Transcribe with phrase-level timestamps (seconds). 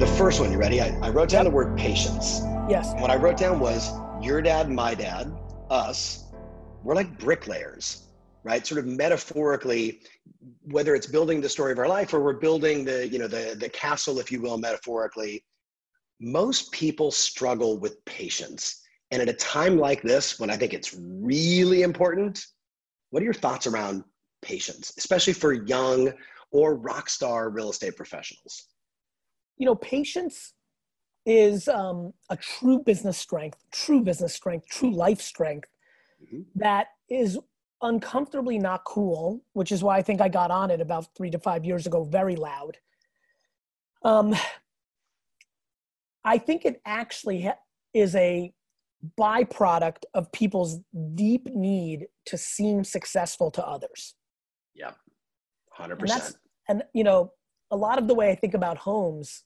[0.00, 0.80] the first one, you ready?
[0.80, 2.40] I, I wrote down the word patience.
[2.70, 2.94] Yes.
[3.02, 3.90] what I wrote down was
[4.22, 5.30] your dad, my dad,
[5.68, 6.24] us,
[6.82, 8.06] we're like bricklayers,
[8.42, 8.66] right?
[8.66, 10.00] Sort of metaphorically,
[10.62, 13.54] whether it's building the story of our life or we're building the, you know, the,
[13.60, 15.44] the castle, if you will, metaphorically,
[16.18, 18.80] most people struggle with patience.
[19.10, 22.42] And at a time like this, when I think it's really important,
[23.10, 24.04] what are your thoughts around
[24.40, 26.10] patience, especially for young
[26.52, 28.69] or rock star real estate professionals?
[29.60, 30.54] You know, patience
[31.26, 35.68] is um, a true business strength, true business strength, true life strength
[36.24, 36.40] mm-hmm.
[36.54, 37.38] that is
[37.82, 41.38] uncomfortably not cool, which is why I think I got on it about three to
[41.38, 42.78] five years ago, very loud.
[44.02, 44.34] Um,
[46.24, 47.58] I think it actually ha-
[47.92, 48.54] is a
[49.18, 50.80] byproduct of people's
[51.14, 54.14] deep need to seem successful to others.
[54.74, 54.92] Yeah,
[55.78, 56.00] 100%.
[56.00, 56.34] And, that's,
[56.66, 57.32] and you know,
[57.70, 59.44] a lot of the way I think about homes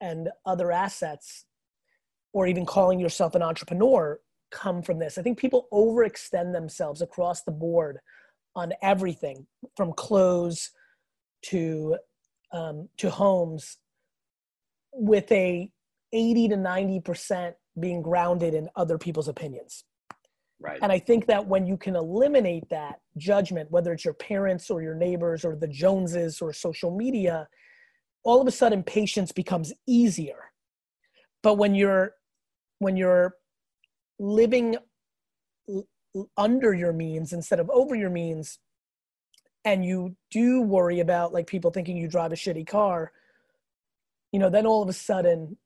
[0.00, 1.44] and other assets
[2.32, 4.18] or even calling yourself an entrepreneur
[4.50, 5.18] come from this.
[5.18, 7.98] I think people overextend themselves across the board
[8.56, 10.70] on everything from clothes
[11.46, 11.96] to
[12.52, 13.78] um, to homes
[14.92, 15.70] with a
[16.12, 19.82] 80 to 90 percent being grounded in other people's opinions
[20.60, 24.70] right and i think that when you can eliminate that judgment whether it's your parents
[24.70, 27.48] or your neighbors or the joneses or social media
[28.24, 30.50] all of a sudden patience becomes easier.
[31.42, 32.14] But when you're
[32.78, 33.36] when you're
[34.18, 34.76] living
[36.36, 38.58] under your means instead of over your means
[39.64, 43.10] and you do worry about like people thinking you drive a shitty car
[44.30, 45.56] you know then all of a sudden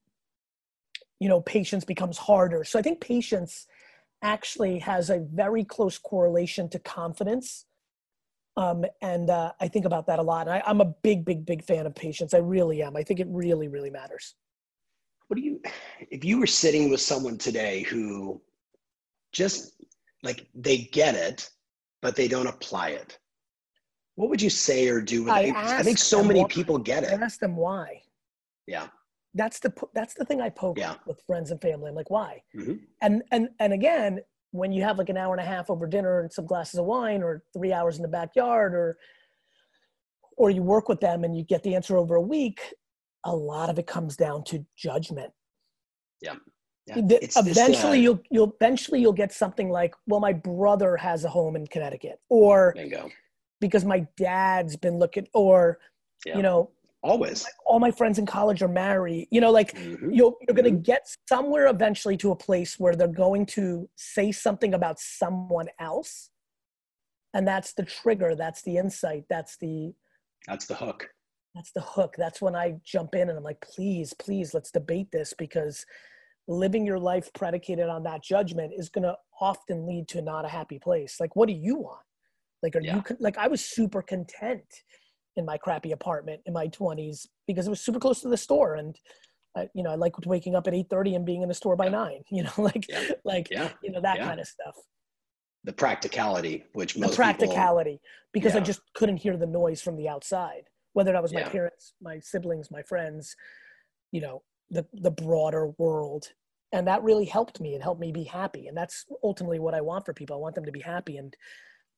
[1.21, 2.65] you know patience becomes harder.
[2.65, 3.67] So i think patience
[4.23, 7.67] actually has a very close correlation to confidence
[8.59, 10.49] um, and uh, I think about that a lot.
[10.49, 12.35] And I, I'm a big, big, big fan of patience.
[12.35, 12.97] I really am.
[12.97, 14.35] I think it really, really matters.
[15.29, 15.61] What do you,
[16.11, 18.43] if you were sitting with someone today who
[19.33, 19.75] just
[20.25, 21.49] like they get it,
[22.03, 23.17] but they don't apply it,
[24.17, 25.31] what would you say or do?
[25.31, 26.49] I, I think so many why.
[26.49, 27.13] people get it.
[27.13, 28.03] I ask them why.
[28.67, 28.89] Yeah.
[29.35, 30.95] That's the that's the thing I poke yeah.
[31.07, 31.91] with friends and family.
[31.91, 32.43] I'm like, why?
[32.57, 32.75] Mm-hmm.
[33.03, 34.21] And and and again,
[34.53, 36.87] when you have like an hour and a half over dinner and some glasses of
[36.87, 38.97] wine or three hours in the backyard or
[40.37, 42.61] or you work with them and you get the answer over a week
[43.25, 45.33] a lot of it comes down to judgment
[46.23, 46.35] yeah,
[46.87, 46.97] yeah.
[46.99, 51.29] eventually this, uh, you'll you'll eventually you'll get something like well my brother has a
[51.29, 53.11] home in connecticut or bingo.
[53.61, 55.79] because my dad's been looking or
[56.25, 56.37] yeah.
[56.37, 56.71] you know
[57.03, 57.47] always.
[57.67, 59.29] All my friends in college are married.
[59.31, 60.11] You know like mm-hmm.
[60.11, 60.83] you're, you're going to mm-hmm.
[60.83, 66.31] get somewhere eventually to a place where they're going to say something about someone else.
[67.35, 69.93] And that's the trigger that's the insight that's the
[70.47, 71.09] that's the hook.
[71.55, 72.15] That's the hook.
[72.17, 75.85] That's when i jump in and i'm like please please let's debate this because
[76.47, 80.49] living your life predicated on that judgment is going to often lead to not a
[80.49, 81.21] happy place.
[81.21, 82.01] Like what do you want?
[82.63, 82.97] Like are yeah.
[82.97, 84.65] you like i was super content
[85.39, 88.75] in my crappy apartment in my 20s because it was super close to the store.
[88.75, 88.97] And
[89.57, 91.89] I, you know i liked waking up at 8.30 and being in the store by
[91.89, 93.13] 9 you know like yeah.
[93.25, 93.71] like yeah.
[93.83, 94.27] you know that yeah.
[94.27, 94.75] kind of stuff.
[95.65, 100.07] The practicality which the practicality people, because i just couldn't hear the noise from the
[100.07, 103.35] outside whether that was my parents my siblings my friends
[104.13, 106.29] you know the the broader world.
[106.73, 107.75] And that really helped me.
[107.75, 108.67] And helped me be happy.
[108.67, 110.37] And that's ultimately what i want for people.
[110.37, 111.17] I want them to be happy.
[111.17, 111.35] And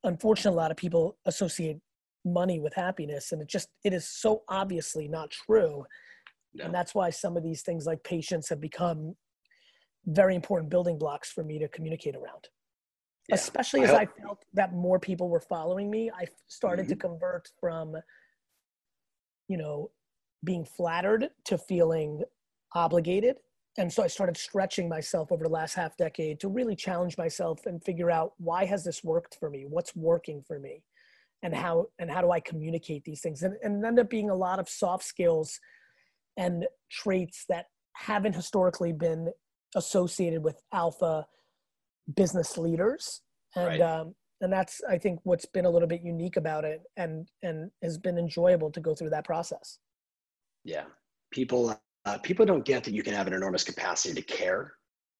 [0.03, 1.77] unfortunately a lot of people associate
[2.25, 5.83] money with happiness and it just it is so obviously not true
[6.53, 6.65] no.
[6.65, 9.15] and that's why some of these things like patience have become
[10.07, 12.47] very important building blocks for me to communicate around
[13.27, 13.35] yeah.
[13.35, 13.99] especially I as hope.
[13.99, 16.93] i felt that more people were following me i started mm-hmm.
[16.93, 17.95] to convert from
[19.47, 19.89] you know
[20.43, 22.23] being flattered to feeling
[22.73, 23.37] obligated
[23.77, 27.65] and so i started stretching myself over the last half decade to really challenge myself
[27.65, 30.83] and figure out why has this worked for me what's working for me
[31.43, 34.35] and how and how do I communicate these things and, and end up being a
[34.35, 35.59] lot of soft skills
[36.37, 39.31] and traits that haven't historically been
[39.75, 41.25] associated with alpha
[42.15, 43.21] business leaders
[43.55, 43.81] and right.
[43.81, 47.71] um, and that's I think what's been a little bit unique about it and and
[47.81, 49.77] has been enjoyable to go through that process.
[50.63, 50.85] Yeah,
[51.31, 54.73] people uh, people don't get that you can have an enormous capacity to care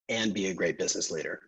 [0.09, 1.39] and be a great business leader.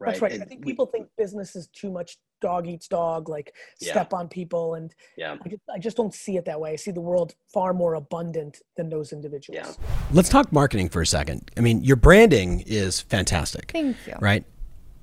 [0.00, 0.08] Right?
[0.12, 0.32] That's right.
[0.32, 3.92] And I think people think business is too much dog eats dog, like Yeah.
[3.92, 4.74] step on people.
[4.74, 5.36] And Yeah.
[5.44, 6.72] I just, I just don't see it that way.
[6.72, 9.76] I see the world far more abundant than those individuals.
[9.78, 9.86] Yeah.
[10.10, 11.50] Let's talk marketing for a second.
[11.58, 13.72] I mean, your branding is fantastic.
[13.72, 14.14] Thank you.
[14.20, 14.44] Right?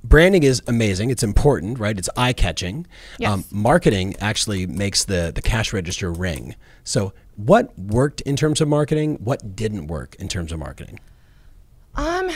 [0.04, 1.12] Branding is amazing.
[1.12, 1.98] It's important, right?
[1.98, 2.88] It's eye catching.
[3.20, 3.46] Yes.
[3.52, 6.56] marketing actually makes the, the cash register ring.
[6.84, 9.20] So, what worked in terms of marketing?
[9.24, 11.00] What didn't work in terms of marketing?
[11.96, 12.30] Um,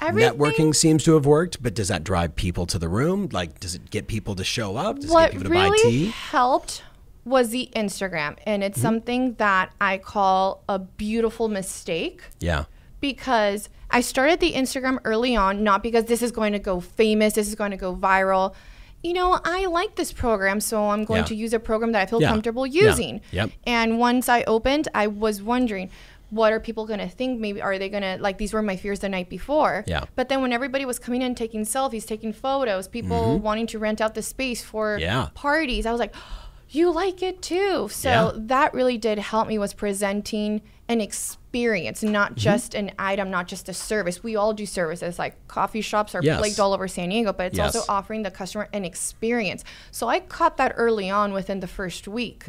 [0.00, 0.32] everything.
[0.38, 3.28] Networking seems to have worked, but does that drive people to the room?
[3.32, 4.98] Like, does it get people to show up?
[5.00, 6.06] Does what it get people to buy really tea?
[6.06, 6.82] helped
[7.24, 8.86] was the Instagram, and it's Mm-hmm.
[8.86, 12.64] something that I call a beautiful mistake Yeah.
[13.00, 17.34] because I started the Instagram early on, not because this is going to go famous,
[17.34, 18.54] this is going to go viral.
[19.02, 21.26] You know, I like this program, so I'm going Yeah.
[21.26, 22.28] to use a program that I feel Yeah.
[22.30, 22.88] comfortable Yeah.
[22.90, 23.20] using.
[23.30, 23.50] Yep.
[23.66, 25.90] And once I opened, I was wondering,
[26.30, 27.38] what are people going to think?
[27.40, 29.84] Maybe are they going to like these were my fears the night before.
[29.86, 30.04] Yeah.
[30.16, 34.00] But then when everybody was coming in taking selfies, taking photos, people wanting to rent
[34.00, 35.02] out the space for Mm-hmm.
[35.02, 35.28] Yeah.
[35.34, 36.14] parties, I was like,
[36.70, 37.88] you like it too.
[37.90, 38.32] So Yeah.
[38.34, 42.34] that really did help me was presenting an experience, not Mm-hmm.
[42.36, 44.22] just an item, not just a service.
[44.22, 46.38] We all do services like coffee shops are Yes.
[46.38, 49.64] plagued all over San Diego, but it's also offering the customer an experience.
[49.90, 52.44] So I caught that early on within the first week.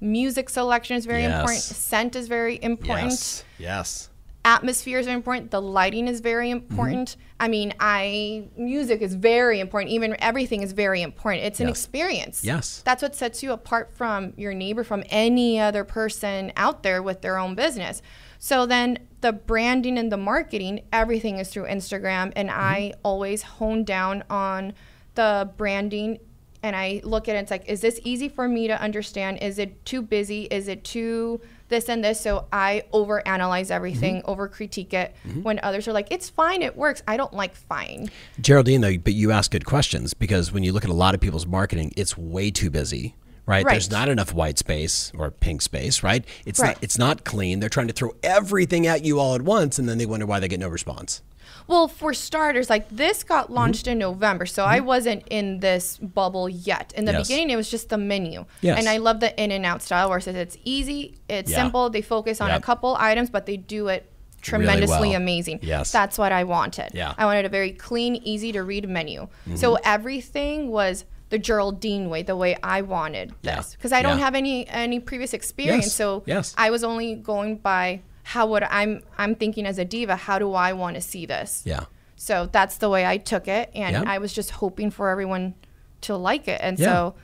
[0.00, 1.58] Music selection is very important.
[1.58, 1.74] Mm-hmm.
[1.74, 3.44] Scent is very important Yes.
[3.58, 4.08] Yes.
[4.44, 6.70] atmosphere is important the lighting is very Mm-hmm.
[6.70, 11.68] important i mean i music is very important even everything is very important it's an
[11.68, 12.80] experience Yes.
[12.84, 17.20] that's what sets you apart from your neighbor from any other person out there with
[17.20, 18.00] their own business
[18.40, 22.60] so then the branding and the marketing everything is through instagram and mm-hmm.
[22.60, 24.72] i always hone down on
[25.14, 26.18] the branding
[26.62, 29.38] and I look at it, and it's like, is this easy for me to understand?
[29.42, 30.44] Is it too busy?
[30.44, 32.20] Is it too this and this?
[32.20, 34.30] So I over analyze everything, mm-hmm.
[34.30, 35.42] over critique it mm-hmm.
[35.42, 37.02] when others are like, it's fine, it works.
[37.08, 38.10] I don't like fine.
[38.40, 41.20] Geraldine, though, but you ask good questions because when you look at a lot of
[41.20, 43.14] people's marketing, it's way too busy.
[43.46, 43.66] Right?
[43.66, 46.24] There's not enough white space or pink space, right?
[46.46, 46.68] It's Right.
[46.76, 47.60] not it's not clean.
[47.60, 50.38] They're trying to throw everything at you all at once and then they wonder why
[50.40, 51.22] they get no response.
[51.66, 53.54] Well, for starters, like this got Mm-hmm.
[53.54, 56.92] launched in November, so I wasn't in this bubble yet.
[56.96, 57.28] In the Yes.
[57.28, 58.44] beginning, it was just the menu.
[58.60, 58.78] Yes.
[58.78, 61.56] And I love the In-N-Out style where it says it's easy, it's Yeah.
[61.62, 62.58] simple, they focus on Yep.
[62.58, 64.06] a couple items, but they do it
[64.42, 65.16] tremendously well.
[65.16, 65.58] amazing.
[65.62, 65.90] Yes.
[65.92, 66.90] That's what I wanted.
[66.94, 67.14] Yeah.
[67.18, 69.28] I wanted a very clean, easy to read menu.
[69.54, 73.74] So everything was the Geraldine way, the way I wanted this.
[73.74, 74.24] Because I don't Yeah.
[74.24, 75.86] have any any previous experience.
[75.86, 75.94] Yes.
[75.94, 76.54] So Yes.
[76.58, 80.52] I was only going by how would I'm I'm thinking as a diva, how do
[80.54, 81.62] I want to see this?
[81.64, 81.84] Yeah.
[82.16, 83.70] So that's the way I took it.
[83.74, 84.04] And Yeah.
[84.06, 85.54] I was just hoping for everyone
[86.02, 86.60] to like it.
[86.62, 87.14] And so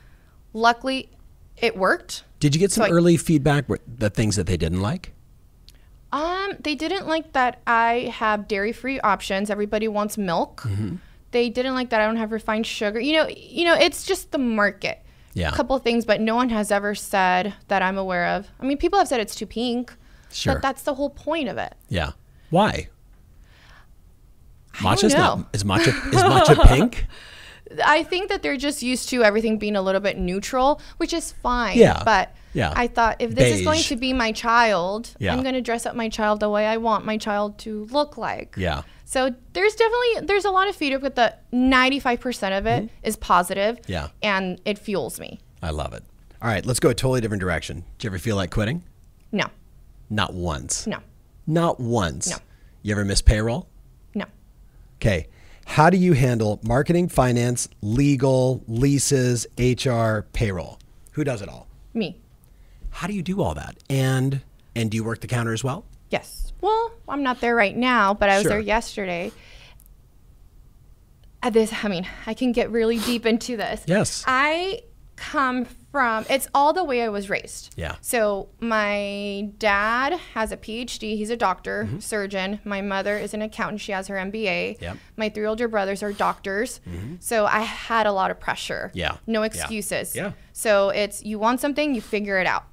[0.53, 1.09] luckily
[1.57, 2.23] it worked.
[2.39, 5.13] Did you get some So I- early feedback where- the things that they didn't like?
[6.11, 9.49] Um, they didn't like that I have dairy free options.
[9.49, 10.61] Everybody wants milk.
[10.61, 10.95] Mm-hmm.
[11.37, 12.99] They didn't like that I don't have refined sugar.
[12.99, 15.03] You know, you know, it's just the market.
[15.35, 15.49] Yeah.
[15.49, 18.47] A couple things, but no one has ever said that I'm aware of.
[18.59, 19.95] I mean, people have said it's too pink.
[20.31, 20.53] Sure.
[20.53, 21.75] But that's the whole point of it.
[21.89, 22.13] Yeah.
[22.49, 22.89] Why?
[24.77, 27.05] Matcha's not is matcha is matcha pink?
[27.85, 31.33] I think that they're just used to everything being a little bit neutral, which is
[31.33, 31.77] fine.
[31.77, 32.01] Yeah.
[32.03, 32.73] But Yeah.
[32.75, 35.33] I thought if this is going to be my child, Yeah.
[35.33, 38.17] I'm going to dress up my child the way I want my child to look
[38.17, 38.55] like.
[38.57, 38.81] Yeah.
[39.05, 42.95] So there's definitely there's a lot of feedback, but the 95% of it mm-hmm.
[43.03, 43.77] is positive.
[43.85, 44.07] Yeah.
[44.23, 45.39] And it fuels me.
[45.61, 46.03] I love it.
[46.41, 47.83] All right, let's go a totally different direction.
[47.99, 48.83] Do you ever feel like quitting?
[49.31, 49.45] No.
[50.09, 50.87] Not once.
[50.87, 50.97] No.
[51.45, 52.27] Not once.
[52.31, 52.37] No.
[52.81, 53.69] You ever miss payroll?
[54.15, 54.25] No.
[54.95, 55.27] Okay.
[55.67, 60.79] How do you handle marketing, finance, legal, leases, HR, payroll?
[61.11, 61.67] Who does it all?
[61.93, 62.17] Me.
[62.97, 63.75] How do you do all that?
[63.91, 64.41] And
[64.75, 65.85] and do you work the counter as well?
[66.09, 66.51] Yes.
[66.61, 68.49] Well, I'm not there right now, but I was Sure.
[68.53, 69.31] there yesterday.
[71.43, 73.83] Uh, This, I mean, I can get really deep into this.
[73.85, 74.23] Yes.
[74.25, 74.81] I
[75.15, 77.75] come from, it's all the way I was raised.
[77.77, 77.97] Yeah.
[78.01, 81.17] So my dad has a PhD.
[81.17, 82.59] He's a doctor, surgeon.
[82.63, 83.81] My mother is an accountant.
[83.81, 84.81] She has her MBA.
[84.81, 84.97] Yep.
[85.17, 86.81] My three older brothers are doctors.
[86.87, 87.17] Mm -hmm.
[87.19, 88.89] So I had a lot of pressure.
[88.93, 89.17] Yeah.
[89.27, 89.45] No Yeah.
[89.53, 90.15] excuses.
[90.15, 90.31] Yeah.
[90.53, 92.63] So it's you want something, you figure it out.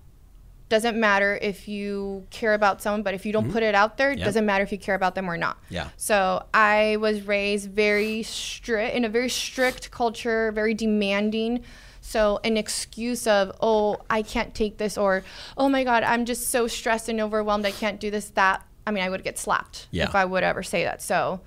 [0.75, 4.11] Doesn't matter if you care about someone, but if you don't put it out there,
[4.11, 4.25] it Mm-hmm.
[4.25, 5.57] Doesn't matter if you care about them or not.
[5.69, 5.90] Yeah.
[5.97, 11.62] So I was raised very strict in a very strict culture, very demanding.
[12.00, 15.23] So an excuse of, oh, I can't take this, or
[15.57, 18.66] oh my God, I'm just so stressed and overwhelmed, I can't do this, that.
[18.85, 20.04] I mean, I would get slapped Yeah.
[20.09, 21.00] if I would ever say that.
[21.02, 21.40] So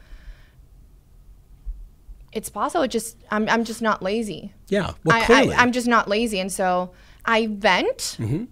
[2.32, 2.84] it's possible.
[2.84, 4.54] It just I'm I'm just not lazy.
[4.70, 4.94] Yeah.
[5.04, 6.92] Well, I, I'm just not lazy, and so
[7.26, 8.18] I vent.
[8.20, 8.46] Mm-hmm.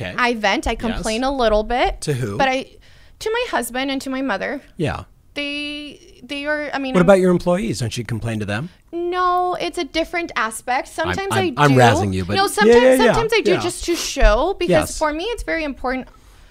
[0.00, 0.14] Okay.
[0.16, 0.66] I vent.
[0.66, 2.00] I complain a little bit.
[2.02, 2.38] To who?
[2.38, 2.66] But I,
[3.18, 4.60] to my husband and to my mother.
[4.76, 5.04] yeah.
[5.34, 6.68] They they are.
[6.72, 7.78] I mean, What I'm- about your employees?
[7.78, 8.70] Don't you complain to them?
[8.90, 10.88] No, it's a different aspect.
[10.88, 11.54] Sometimes I'm- I do.
[11.58, 12.48] I'm razzing you, but- no.
[12.48, 13.60] Sometimes, yeah, yeah, sometimes I do yeah.
[13.60, 14.98] just to show because Yes.
[14.98, 16.08] for me it's very important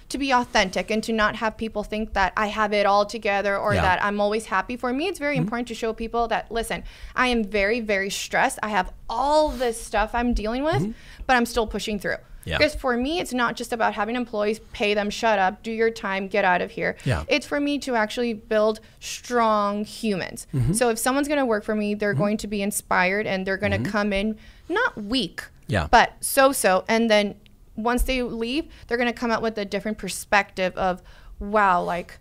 [0.08, 3.58] to be authentic and to not have people think that I have it all together
[3.58, 3.80] or Yeah.
[3.80, 3.86] Mm-hmm.
[3.88, 4.74] that I'm always happy.
[4.78, 6.82] For me, it's very important to show people that listen,
[7.14, 8.58] I am very very stressed.
[8.62, 10.94] I have all this stuff I'm dealing with,
[11.26, 12.16] but I'm still pushing through.
[12.40, 12.50] Mm-hmm.
[12.50, 12.58] Yeah.
[12.58, 15.90] Because for me, it's not just about having employees pay them, shut up, do your
[15.90, 16.96] time, get out of here.
[17.04, 17.24] Yeah.
[17.28, 20.46] It's for me to actually build strong humans.
[20.54, 20.72] Mm-hmm.
[20.72, 23.56] So if someone's going to work for me, they're going to be inspired and they're
[23.58, 25.88] going to come in not weak, Yeah.
[25.90, 26.84] but so so.
[26.88, 27.34] And then
[27.76, 31.02] once they leave, they're going to come out with a different perspective of,
[31.38, 32.18] wow, like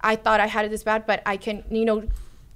[0.00, 2.04] I thought I had it this bad, but I can, you know,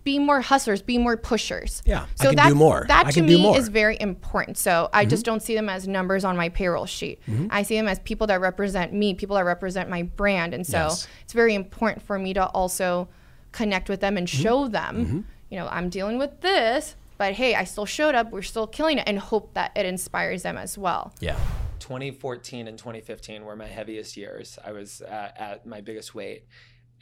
[0.07, 1.83] be more hustlers, be more pushers.
[1.85, 2.85] Yeah, I So can do that, more.
[2.89, 3.53] That I to can do me more.
[3.55, 3.61] Mm-hmm.
[3.61, 4.57] is very important.
[4.57, 7.21] So I just don't see them as numbers on my payroll sheet.
[7.51, 10.55] I see them as people that represent me, people that represent my brand.
[10.55, 11.09] And so Yes.
[11.25, 13.09] it's very important for me to also
[13.53, 14.43] connect with them and Mm-hmm.
[14.43, 18.31] show them, you know, I'm dealing with this, but hey, I still showed up.
[18.31, 21.13] We're still killing it and hope that it inspires them as well.
[21.21, 21.37] Yeah.
[21.81, 24.59] 2014 and 2015 were my heaviest years.
[24.65, 26.45] I was uh, at my biggest weight.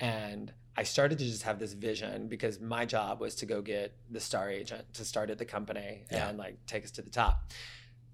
[0.00, 3.94] And I started to just have this vision because my job was to go get
[4.10, 6.28] the star agent to start at the company Yeah.
[6.28, 7.52] and like take us to the top.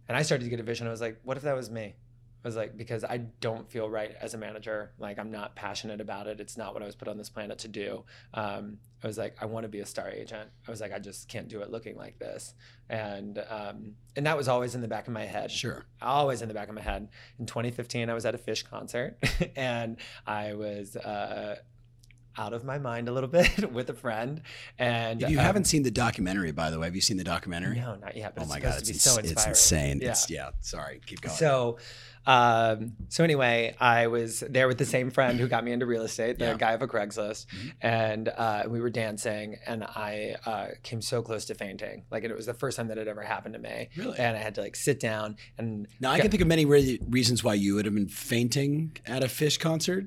[0.09, 0.87] And I started to get a vision.
[0.87, 1.95] I was like, what if that was me?
[2.43, 4.93] I was like, because I don't feel right as a manager.
[4.99, 6.41] Like, I'm not passionate about it.
[6.41, 8.05] It's not what I was put on this planet to do.
[8.33, 10.49] Um, I was like, I want to be a star agent.
[10.67, 12.55] I was like, I just can't do it looking like this.
[12.89, 15.51] And um, and that was always in the back of my head.
[15.51, 15.85] Sure.
[16.01, 17.09] Always in the back of my head.
[17.39, 19.17] In 2015, I was at a Phish concert
[19.57, 21.57] and I was uh,
[22.37, 24.43] out of my mind a little bit with a friend.
[24.79, 27.25] And If you um, haven't seen the documentary, by the way, have you seen the
[27.25, 27.77] documentary?
[27.77, 28.35] no, not yet.
[28.39, 30.01] Oh my god, it's, so ins- it's insane.
[30.01, 30.11] Yeah.
[30.11, 30.51] It's yeah.
[30.61, 31.37] Sorry, keep going.
[31.37, 31.79] So,
[32.27, 36.03] um, so anyway, I was there with the same friend who got me into real
[36.03, 36.57] estate, the Yeah.
[36.57, 37.47] guy of a Craigslist,
[37.81, 42.05] and uh, we were dancing, and I uh, came so close to fainting.
[42.11, 43.89] Like, it was the first time that had ever happened to me.
[43.97, 44.19] Really?
[44.19, 45.89] And I had to like sit down and.
[46.01, 49.23] now I can think of many re- reasons why you would have been fainting at
[49.25, 50.07] a Phish concert.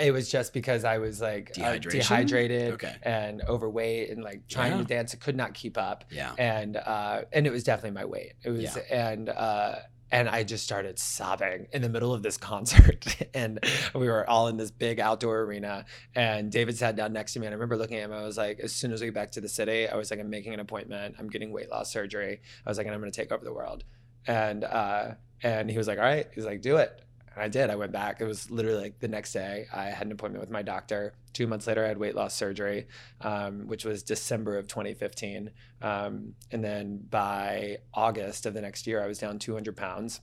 [0.00, 2.94] It was just because I was like uh, dehydrated Okay.
[3.02, 4.78] and overweight and like trying Yeah.
[4.78, 5.12] to dance.
[5.14, 6.04] I could not keep up.
[6.10, 6.32] Yeah.
[6.38, 8.34] And uh, and it was definitely my weight.
[8.44, 8.78] It was Yeah.
[8.90, 9.76] and uh,
[10.12, 13.16] and I just started sobbing in the middle of this concert.
[13.34, 13.58] and
[13.94, 15.86] we were all in this big outdoor arena.
[16.14, 17.46] And David sat down next to me.
[17.46, 18.12] And I remember looking at him.
[18.12, 20.20] I was like, as soon as we get back to the city, I was like,
[20.20, 21.16] I'm making an appointment.
[21.18, 22.40] I'm getting weight loss surgery.
[22.64, 23.84] I was like, and I'm going to take over the world.
[24.26, 26.28] And uh, and he was like, all right.
[26.34, 27.02] He's like, do it.
[27.34, 27.70] And I did.
[27.70, 28.20] I went back.
[28.20, 29.66] It was literally like the next day.
[29.72, 31.14] I had an appointment with my doctor.
[31.32, 32.86] Two months later, I had weight loss surgery,
[33.22, 35.50] um, which was December of 2015.
[35.80, 40.20] Um, and then by August of the next year, I was down 200 pounds.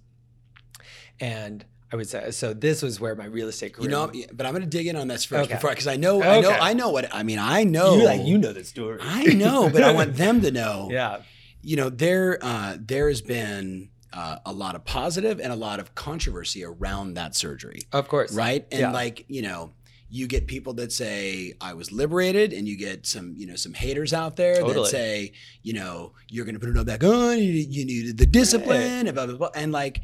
[1.19, 2.53] And I would say so.
[2.53, 3.89] This was where my real estate career.
[3.89, 5.55] You know, but I'm going to dig in on this first Okay.
[5.55, 7.39] before because I know, I know, I know what I mean.
[7.39, 8.99] I know, you like you know the story.
[9.01, 10.89] I know, but I want them to know.
[10.91, 11.21] yeah.
[11.63, 15.79] you know there uh, there has been uh, a lot of positive and a lot
[15.79, 18.33] of controversy around that surgery Of course.
[18.33, 18.91] right and Yeah.
[18.91, 19.71] like you know
[20.11, 23.73] you get people that say i was liberated and you get some you know some
[23.73, 27.43] haters out there that say you know you're gonna put it all back on you,
[27.43, 30.01] you needed the discipline and blah blah blah and like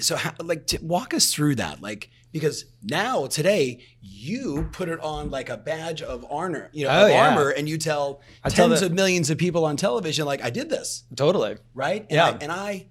[0.00, 5.00] so how, like to walk us through that like because now today you put it
[5.00, 7.28] on like a badge of honor you know Oh, of yeah.
[7.30, 10.44] armor and you tell I tell tens the- of millions of people on television like
[10.44, 11.56] i did this Totally.
[11.74, 12.02] right?
[12.02, 12.26] And Yeah.
[12.26, 12.86] I, and I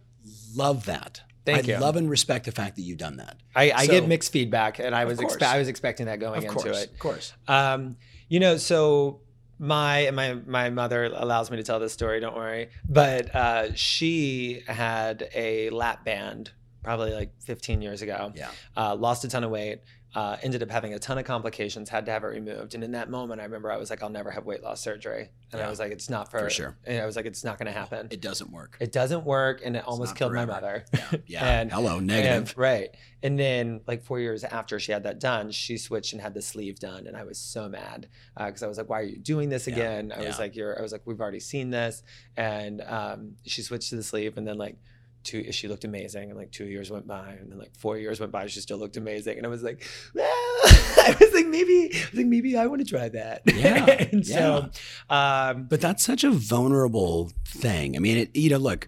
[0.58, 1.22] love that.
[1.46, 1.80] Thank I you.
[1.80, 3.38] love and respect the fact that you've done that.
[3.56, 6.46] I, I So- get mixed feedback, and I was expe- I was expecting that going
[6.46, 6.92] Of into it.
[6.92, 7.32] of course.
[7.48, 7.96] Um,
[8.28, 9.22] you know, so
[9.60, 12.20] my my my mother allows me to tell this story.
[12.20, 12.70] Don't worry.
[12.88, 16.52] But uh, she had a lap band
[16.84, 18.32] probably like 15 years ago.
[18.36, 18.50] Yeah.
[18.76, 19.82] Uh, lost a ton of weight.
[20.16, 21.90] Uh, ended up having a ton of complications.
[21.90, 22.74] Had to have it removed.
[22.74, 25.30] And in that moment, I remember I was like, I'll never have weight loss surgery.
[25.52, 25.68] And Yeah.
[25.68, 26.78] I was like, it's not for, For sure.
[26.86, 28.08] And I was like, it's not going to happen.
[28.10, 28.78] It doesn't work.
[28.80, 30.86] It doesn't work, and it almost not killed my mother.
[31.28, 31.46] Yeah.
[31.62, 32.50] and Hello, negative.
[32.50, 32.90] and- right.
[33.22, 36.42] And then, like four years after she had that done, she switched and had the
[36.42, 39.50] sleeve done, and I was so mad because I was like, "Why are you doing
[39.50, 42.04] this Yeah, again?" I was like, "You're." I was like, "We've already seen this,"
[42.38, 44.78] and um, she switched to the sleeve, and then like.
[45.28, 48.20] Two, she looked amazing, and like two years went by, and then like four years
[48.22, 50.26] went by, she still looked amazing, and I was like, well,
[50.64, 53.42] I was like, maybe, I was like, maybe I want to try that.
[53.46, 54.70] Yeah, and so,
[55.10, 57.98] um, but that's such a vulnerable thing.
[57.98, 58.88] I mean, it, you know, look,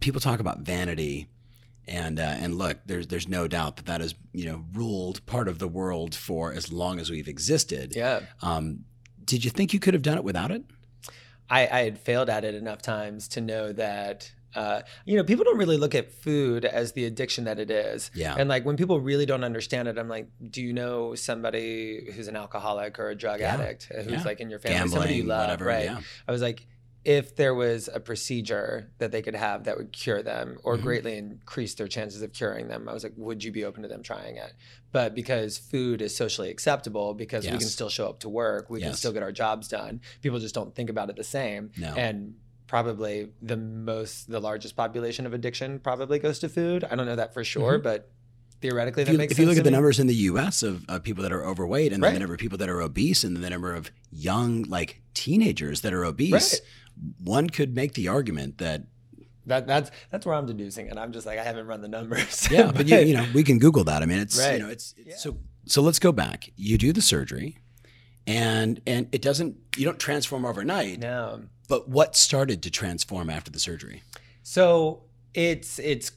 [0.00, 1.28] people talk about vanity,
[1.86, 5.46] and uh, and look, there's there's no doubt that that has you know ruled part
[5.46, 7.92] of the world for as long as we've existed.
[7.94, 8.84] yeah, Um,
[9.24, 10.64] did you think you could have done it without it?
[11.48, 15.44] I, I had failed at it enough times to know that uh, you know, people
[15.44, 18.10] don't really look at food as the addiction that it is.
[18.14, 18.34] Yeah.
[18.38, 22.28] And like when people really don't understand it, I'm like, do you know somebody who's
[22.28, 23.54] an alcoholic or a drug Yeah.
[23.54, 24.22] addict who's Yeah.
[24.24, 25.84] like in your family, somebody you love, whatever, right?
[25.84, 26.00] yeah.
[26.28, 26.66] I was like,
[27.04, 30.82] if there was a procedure that they could have that would cure them or Mhm.
[30.82, 33.88] greatly increase their chances of curing them, I was like, would you be open to
[33.88, 34.54] them trying it?
[34.90, 38.80] But because food is socially acceptable, because we can still show up to work, we
[38.80, 40.00] can still get our jobs done.
[40.22, 41.72] People just don't think about it the same.
[41.76, 41.92] No.
[41.94, 42.36] And
[42.74, 46.82] probably the most, the largest population of addiction probably goes to food.
[46.82, 47.84] I don't know that for sure, mm-hmm.
[47.84, 48.10] but
[48.60, 49.76] theoretically, if that you, makes if you look at the me.
[49.76, 50.64] numbers in the U.S.
[50.64, 52.14] of, of people that are overweight, and then Right.
[52.14, 55.82] the number of people that are obese, and then the number of young like teenagers
[55.82, 56.60] that are obese, Right.
[57.22, 58.82] one could make the argument that
[59.46, 62.48] That, that's that's where I'm deducing and I'm just like I haven't run the numbers.
[62.50, 64.02] yeah, but you, you know we can Google that.
[64.02, 64.54] I mean, it's right.
[64.54, 65.80] you know it's, it's so so.
[65.80, 66.50] Let's go back.
[66.56, 67.58] You do the surgery,
[68.26, 70.98] and and it doesn't you don't transform overnight.
[70.98, 71.44] no.
[71.68, 74.02] But what started to transform after the surgery?
[74.42, 75.02] So
[75.32, 76.12] it's it's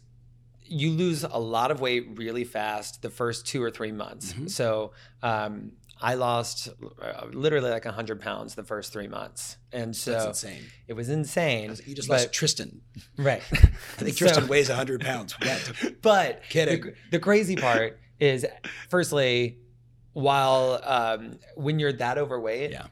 [0.69, 4.33] you lose a lot of weight really fast the first two or three months.
[4.33, 4.49] Mhm.
[4.49, 4.91] So
[5.23, 6.67] um, I lost
[7.01, 10.63] uh, literally like hundred pounds the first three months, and so That's insane.
[10.87, 11.73] it was insane.
[11.85, 12.81] You just but- lost Tristan.
[13.17, 13.41] right.
[13.51, 15.35] I think So- Tristan weighs 100 pounds.
[16.01, 16.81] But Kidding.
[16.81, 18.45] The, the crazy part is,
[18.89, 19.57] firstly,
[20.13, 22.87] while um, when you're that overweight, Yeah.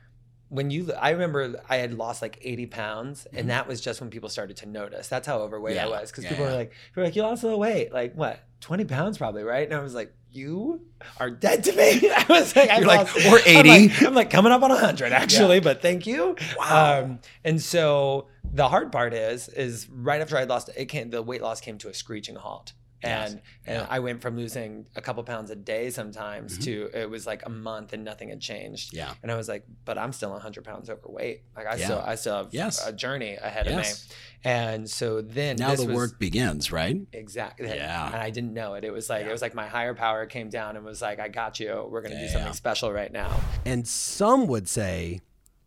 [0.56, 4.10] When you, I remember I had lost like 80 pounds, and that was just when
[4.10, 5.08] people started to notice.
[5.08, 6.52] That's how overweight I was because Yeah, people yeah.
[6.52, 9.44] were like, people were like, you lost a little weight, like what, 20 pounds probably,
[9.44, 9.68] right?
[9.68, 10.14] And I was like.
[10.32, 10.82] You
[11.18, 12.12] are dead to me.
[12.14, 14.64] I was like, I You're like, lost, "Or I'm 80." like, I'm like coming up
[14.64, 16.36] on 100 actually, but thank you.
[16.60, 17.04] Wow.
[17.04, 21.22] Um, and so the hard part is, is right after I lost, it came, the
[21.22, 22.74] weight loss came to a screeching halt.
[23.06, 23.32] Yes.
[23.32, 23.88] And, and Yeah.
[23.90, 26.64] I went from losing a couple pounds a day sometimes Mhm.
[26.66, 28.94] to it was like a month and nothing had changed.
[28.94, 29.14] Yeah.
[29.24, 31.44] And I was like, but I'm still 100 pounds overweight.
[31.56, 31.86] Like I Yeah.
[31.86, 32.86] still, I still have Yes.
[32.86, 34.04] a journey ahead Yes.
[34.04, 34.16] of me.
[34.44, 36.98] And so then Now the was, work begins, right?
[37.14, 37.68] Exactly.
[37.68, 38.08] Yeah.
[38.08, 38.84] And I didn't know it.
[38.84, 39.30] It was like Yeah.
[39.30, 41.88] it was like my higher power came down and was like, I got you.
[41.90, 43.40] We're gonna Yeah, do something special right now.
[43.66, 45.22] And some would say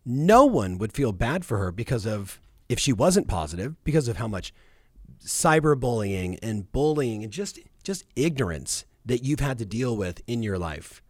[0.04, 4.16] no one would feel bad for her because of, if she wasn't positive, because of
[4.18, 4.52] how much
[5.24, 10.58] cyberbullying and bullying and just just ignorance that you've had to deal with in your
[10.58, 11.02] life.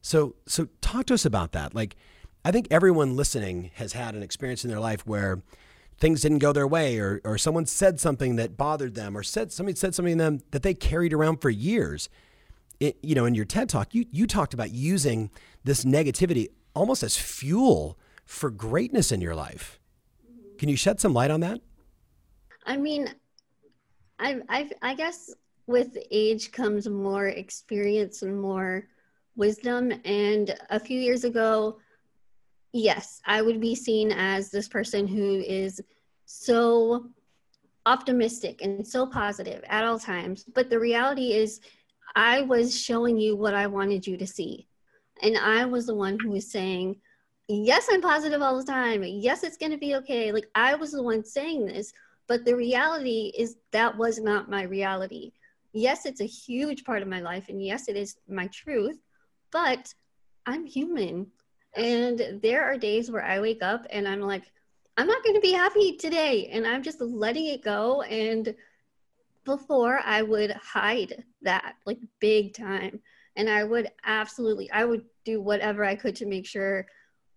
[0.00, 1.74] So so talk to us about that.
[1.74, 1.96] Like
[2.44, 5.42] I think everyone listening has had an experience in their life where
[5.98, 9.52] things didn't go their way or or someone said something that bothered them or said
[9.52, 12.08] somebody said something to them that they carried around for years
[12.82, 15.30] it, you know, in your TED talk, you you talked about using
[15.62, 19.78] this negativity almost as fuel for greatness in your life.
[20.58, 21.60] Can you shed some light on that?
[22.66, 23.08] I mean,
[24.22, 25.34] I, I, I guess
[25.66, 28.86] with age comes more experience and more
[29.36, 29.92] wisdom.
[30.04, 31.78] And a few years ago,
[32.72, 35.80] yes, I would be seen as this person who is
[36.24, 37.06] so
[37.84, 40.44] optimistic and so positive at all times.
[40.44, 41.60] But the reality is,
[42.14, 44.68] I was showing you what I wanted you to see.
[45.22, 46.96] And I was the one who was saying,
[47.48, 49.02] Yes, I'm positive all the time.
[49.02, 50.30] Yes, it's going to be okay.
[50.30, 51.92] Like, I was the one saying this.
[52.32, 55.32] But the reality is that was not my reality.
[55.74, 58.98] Yes, it's a huge part of my life, and yes, it is my truth,
[59.50, 59.92] but
[60.46, 61.26] I'm human.
[61.76, 64.44] And there are days where I wake up and I'm like,
[64.96, 66.48] I'm not going to be happy today.
[66.50, 68.00] And I'm just letting it go.
[68.00, 68.54] And
[69.44, 72.98] before I would hide that like big time.
[73.36, 76.86] And I would absolutely, I would do whatever I could to make sure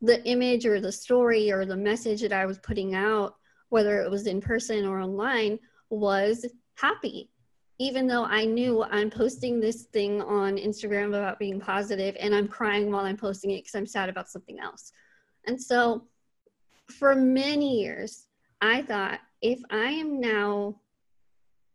[0.02, 3.36] the image or the story or the message that I was putting out
[3.76, 5.60] whether it was in person or online,
[5.90, 7.30] was happy.
[7.78, 12.48] Even though I knew I'm posting this thing on Instagram about being positive and I'm
[12.48, 14.94] crying while I'm posting it because I'm sad about something else.
[15.46, 16.06] And so
[16.88, 18.28] for many years,
[18.62, 20.80] I thought if I am now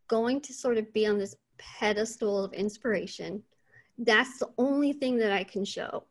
[0.08, 3.42] going to sort of be on this pedestal of inspiration,
[3.98, 6.04] that's the only thing that I can show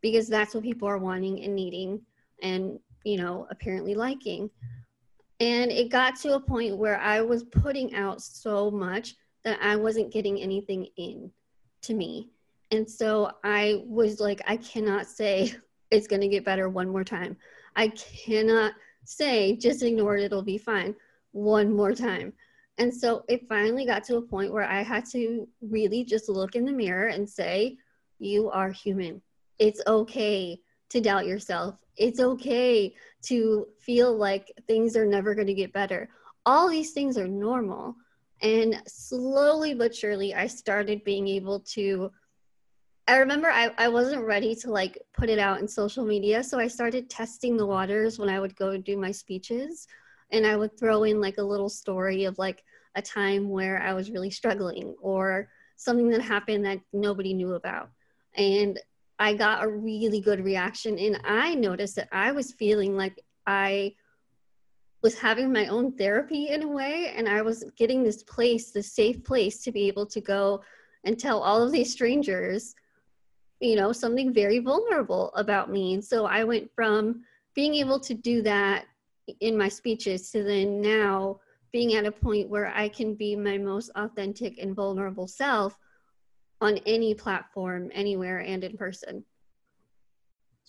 [0.00, 2.00] because that's what people are wanting and needing
[2.42, 4.48] and, you know, apparently liking.
[5.40, 9.76] And it got to a point where I was putting out so much that I
[9.76, 11.30] wasn't getting anything in
[11.82, 12.30] to me.
[12.70, 15.52] And so I was like, I cannot say
[15.90, 17.36] it's going to get better one more time.
[17.76, 18.72] I cannot
[19.04, 20.94] say just ignore it, it'll be fine
[21.32, 22.32] one more time.
[22.78, 26.56] And so it finally got to a point where I had to really just look
[26.56, 27.76] in the mirror and say,
[28.18, 29.20] You are human.
[29.58, 31.76] It's okay to doubt yourself.
[31.96, 36.08] It's okay to feel like things are never going to get better.
[36.46, 37.94] All these things are normal.
[38.42, 42.10] And slowly but surely, I started being able to.
[43.06, 46.42] I remember I, I wasn't ready to like put it out in social media.
[46.42, 49.86] So I started testing the waters when I would go do my speeches
[50.30, 53.92] and I would throw in like a little story of like a time where I
[53.92, 57.90] was really struggling or something that happened that nobody knew about.
[58.36, 58.80] And
[59.18, 60.98] I got a really good reaction.
[60.98, 63.94] And I noticed that I was feeling like I
[65.02, 67.12] was having my own therapy in a way.
[67.14, 70.62] And I was getting this place, this safe place to be able to go
[71.04, 72.74] and tell all of these strangers,
[73.60, 75.94] you know, something very vulnerable about me.
[75.94, 77.22] And so I went from
[77.54, 78.86] being able to do that
[79.40, 81.40] in my speeches to then now
[81.72, 85.76] being at a point where I can be my most authentic and vulnerable self
[86.64, 89.24] on any platform, anywhere, and in person.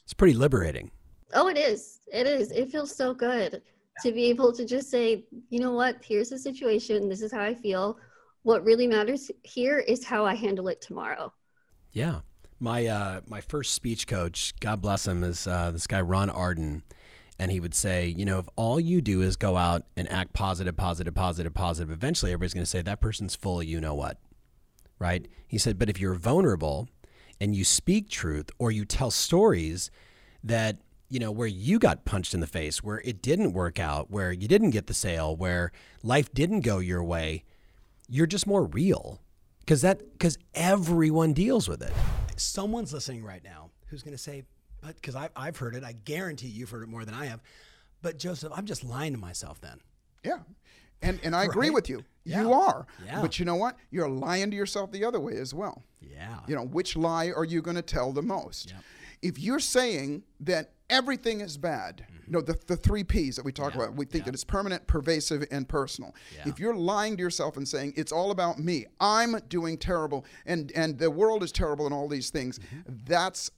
[0.04, 0.92] It's pretty liberating.
[1.34, 2.00] Oh, it is.
[2.14, 2.52] It is.
[2.52, 3.62] It feels so good
[4.02, 7.10] to be able to just say, you know what, here's the situation.
[7.10, 7.98] This is how I feel.
[8.44, 11.34] What really matters here is how I handle it tomorrow.
[11.92, 12.20] Yeah.
[12.60, 16.84] My uh, my first speech coach, God bless him, is uh, this guy Ron Arden
[17.38, 20.34] and he would say, you know, if all you do is go out and act
[20.34, 23.94] positive, positive, positive, positive, eventually everybody's going to say that person's full of you know
[23.94, 24.18] what,
[25.00, 25.28] right?
[25.48, 26.88] He said, but if you're vulnerable
[27.40, 29.92] and you speak truth or you tell stories
[30.44, 30.78] that
[31.10, 34.32] you know where you got punched in the face, where it didn't work out, where
[34.32, 35.72] you didn't get the sale, where
[36.04, 37.44] life didn't go your way,
[38.08, 39.22] you're just more real
[39.60, 41.94] because that because everyone deals with it.
[42.38, 44.44] Someone's listening right now who's going to say,
[44.82, 47.42] but because I've, I've heard it, I guarantee you've heard it more than I have.
[48.02, 49.80] But Joseph, I'm just lying to myself then.
[50.24, 50.40] Yeah.
[51.06, 51.50] And, and I right?
[51.50, 52.04] agree with you.
[52.24, 52.42] Yeah.
[52.42, 52.88] You are.
[53.06, 53.22] Yeah.
[53.22, 53.78] But you know what?
[53.92, 55.84] You're lying to yourself the other way as well.
[56.02, 56.40] Yeah.
[56.48, 58.72] You know, which lie are you going to tell the most?
[58.72, 58.84] Yep.
[59.22, 62.24] If you're saying that everything is bad, mm-hmm.
[62.28, 63.84] you know, the, the three P's that we talk yeah.
[63.84, 64.26] about, we think yeah.
[64.26, 66.14] that it's permanent, pervasive, and personal.
[66.46, 70.72] If you're lying to yourself and saying it's all about me, I'm doing terrible, and,
[70.76, 72.98] and the world is terrible, and all these things, mm-hmm.
[73.06, 73.52] that's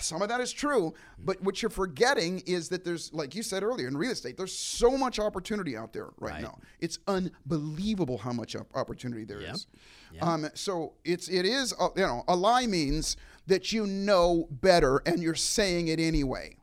[0.00, 3.62] some of that is true, but what you're forgetting is that there's, like you said
[3.62, 6.42] earlier, in real estate, there's so much opportunity out there right, right.
[6.42, 6.58] now.
[6.80, 9.54] It's unbelievable how much opportunity there yep.
[9.54, 9.66] is.
[10.14, 10.22] Yep.
[10.22, 15.02] Um, so it's it is uh, you know a lie means that you know better
[15.06, 16.56] and you're saying it anyway.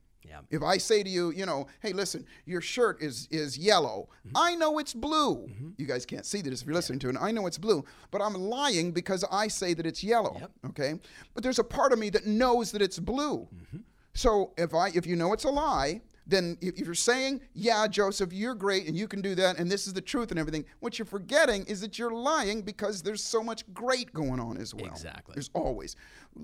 [0.50, 4.10] If I say to you, you know, hey, listen, your shirt is is yellow.
[4.28, 4.38] Mm-hmm.
[4.38, 5.36] I know it's blue.
[5.36, 5.70] Mm-hmm.
[5.78, 7.12] You guys can't see this if you're listening yeah.
[7.12, 7.22] to it.
[7.22, 10.38] I know it's blue, but I'm lying because I say that it's yellow.
[10.40, 10.52] Yep.
[10.70, 11.00] Okay,
[11.34, 13.48] but there's a part of me that knows that it's blue.
[13.54, 13.78] Mm-hmm.
[14.14, 18.34] So if I if you know it's a lie, then if you're saying, yeah, Joseph,
[18.34, 20.98] you're great and you can do that and this is the truth and everything, what
[20.98, 24.88] you're forgetting is that you're lying because there's so much great going on as well.
[24.88, 25.34] Exactly.
[25.34, 25.96] There's always.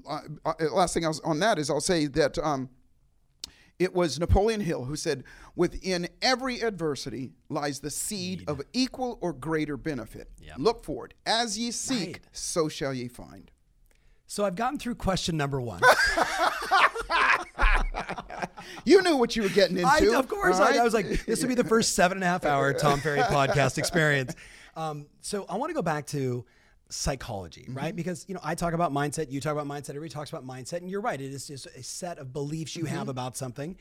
[0.08, 2.69] Uh, uh, last thing I was, on that is I'll say that um,
[3.82, 5.24] it was Napoleon Hill who said,
[5.56, 10.30] Within every adversity lies the seed of equal or greater benefit.
[10.39, 10.56] Yep.
[10.60, 11.15] Look for it.
[11.26, 12.22] As ye seek, right.
[12.32, 13.50] so shall ye find.
[14.28, 15.82] So I've gotten through question number one.
[18.86, 20.13] you knew what you were getting into.
[20.13, 20.60] I, of course.
[20.60, 20.76] Right?
[20.76, 23.00] I, I, was like, this would be the first seven and a half hour Tom
[23.00, 24.36] Ferry podcast experience.
[24.76, 26.46] Um, so I want to go back to
[26.91, 27.77] psychology, mm-hmm.
[27.77, 27.95] right?
[27.95, 30.77] Because you know, I talk about mindset, you talk about mindset, everybody talks about mindset,
[30.77, 31.19] and you're right.
[31.19, 32.95] It is just a set of beliefs you mm-hmm.
[32.95, 33.77] have about something.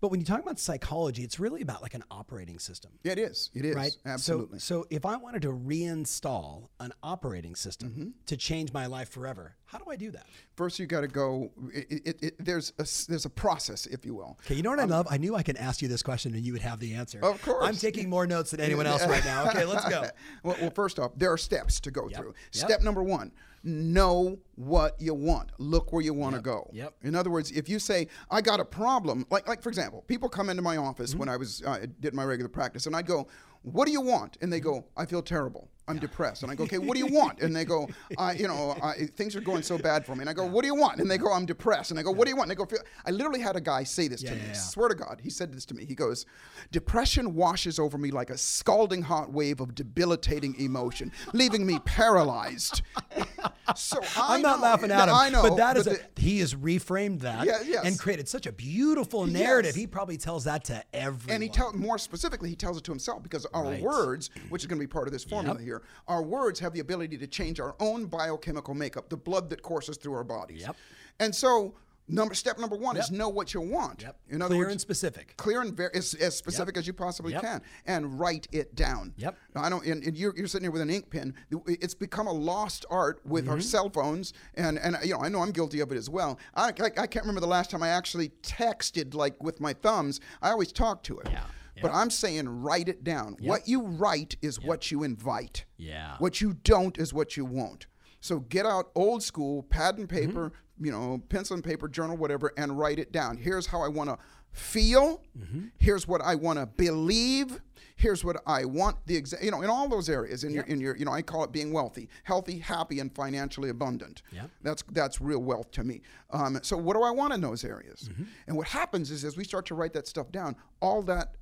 [0.00, 2.92] But when you talk about psychology, it's really about like an operating system.
[3.02, 3.50] Yeah, it is.
[3.54, 3.76] It is.
[3.76, 3.94] Right?
[4.06, 4.58] Absolutely.
[4.58, 8.08] So, so if I wanted to reinstall an operating system mm-hmm.
[8.26, 10.26] to change my life forever, how do I do that?
[10.56, 11.50] First, you got to go.
[11.72, 14.36] It, it, it, there's a there's a process, if you will.
[14.44, 15.06] Okay, you know what um, I love?
[15.08, 17.20] I knew I could ask you this question and you would have the answer.
[17.22, 17.64] Of course.
[17.64, 19.48] I'm taking more notes than anyone else right now.
[19.48, 20.08] Okay, let's go.
[20.42, 22.18] well, well, first off, there are steps to go yep.
[22.18, 22.34] through.
[22.52, 22.64] Yep.
[22.64, 23.30] Step number one
[23.62, 25.50] know what you want.
[25.58, 26.44] Look where you want to yep.
[26.44, 26.70] go.
[26.72, 26.94] Yep.
[27.02, 30.28] In other words, if you say, I got a problem, like, like for example, people
[30.28, 31.20] come into my office mm-hmm.
[31.20, 33.28] when I was uh, did my regular practice, and I'd go,
[33.62, 34.38] what do you want?
[34.40, 35.68] And they go, I feel terrible.
[35.90, 36.42] I'm depressed.
[36.42, 37.40] And I go, okay, what do you want?
[37.40, 40.20] And they go, I, you know, I, things are going so bad for me.
[40.22, 41.00] And I go, what do you want?
[41.00, 41.90] And they go, I'm depressed.
[41.90, 42.50] And I go, what do you want?
[42.50, 44.42] And they go, I literally had a guy say this yeah, to me.
[44.46, 45.84] Yeah, Swear to God, he said this to me.
[45.84, 46.26] He goes,
[46.70, 52.82] depression washes over me like a scalding hot wave of debilitating emotion, leaving me paralyzed.
[53.76, 55.14] so I am not laughing at him.
[55.14, 57.84] I know, but that is but a, the, he has reframed that yeah, yes.
[57.84, 59.70] and created such a beautiful narrative.
[59.70, 59.76] Yes.
[59.76, 61.34] He probably tells that to everyone.
[61.34, 63.82] And he tells more specifically, he tells it to himself because our right.
[63.82, 65.64] words, which is going to be part of this formula yep.
[65.64, 69.62] here, our words have the ability to change our own biochemical makeup, the blood that
[69.62, 70.62] courses through our bodies.
[70.62, 70.76] Yep.
[71.18, 71.74] And so
[72.10, 73.04] Number step number one yep.
[73.04, 74.02] is know what you want.
[74.02, 74.16] Yep.
[74.30, 75.36] In other clear words, and specific.
[75.36, 76.82] Clear and very as, as specific yep.
[76.82, 77.42] as you possibly yep.
[77.42, 79.14] can, and write it down.
[79.16, 79.36] Yep.
[79.54, 79.84] I don't.
[79.86, 81.34] And, and you're, you're, sitting here with an ink pen.
[81.66, 83.54] It's become a lost art with mm-hmm.
[83.54, 86.38] our cell phones, and and you know I know I'm guilty of it as well.
[86.54, 90.20] I, I, I can't remember the last time I actually texted like with my thumbs.
[90.42, 91.28] I always talk to it.
[91.30, 91.44] Yeah.
[91.82, 93.36] But I'm saying write it down.
[93.40, 93.48] Yep.
[93.48, 94.68] What you write is yep.
[94.68, 95.64] what you invite.
[95.76, 96.16] Yeah.
[96.18, 97.86] What you don't is what you won't.
[98.20, 100.84] So get out old school pad and paper, mm-hmm.
[100.84, 103.38] you know, pencil and paper, journal, whatever, and write it down.
[103.38, 104.18] Here's how I want to
[104.52, 105.22] feel.
[105.38, 105.66] Mm-hmm.
[105.78, 107.60] Here's what I want to believe.
[107.96, 108.96] Here's what I want.
[109.06, 111.20] The exa- you know, in all those areas, in your in your, you know, I
[111.22, 114.22] call it being wealthy, healthy, happy, and financially abundant.
[114.32, 114.44] Yeah.
[114.62, 116.00] That's that's real wealth to me.
[116.30, 118.08] Um, so what do I want in those areas?
[118.10, 118.24] Mm-hmm.
[118.48, 121.34] And what happens is, as we start to write that stuff down, all that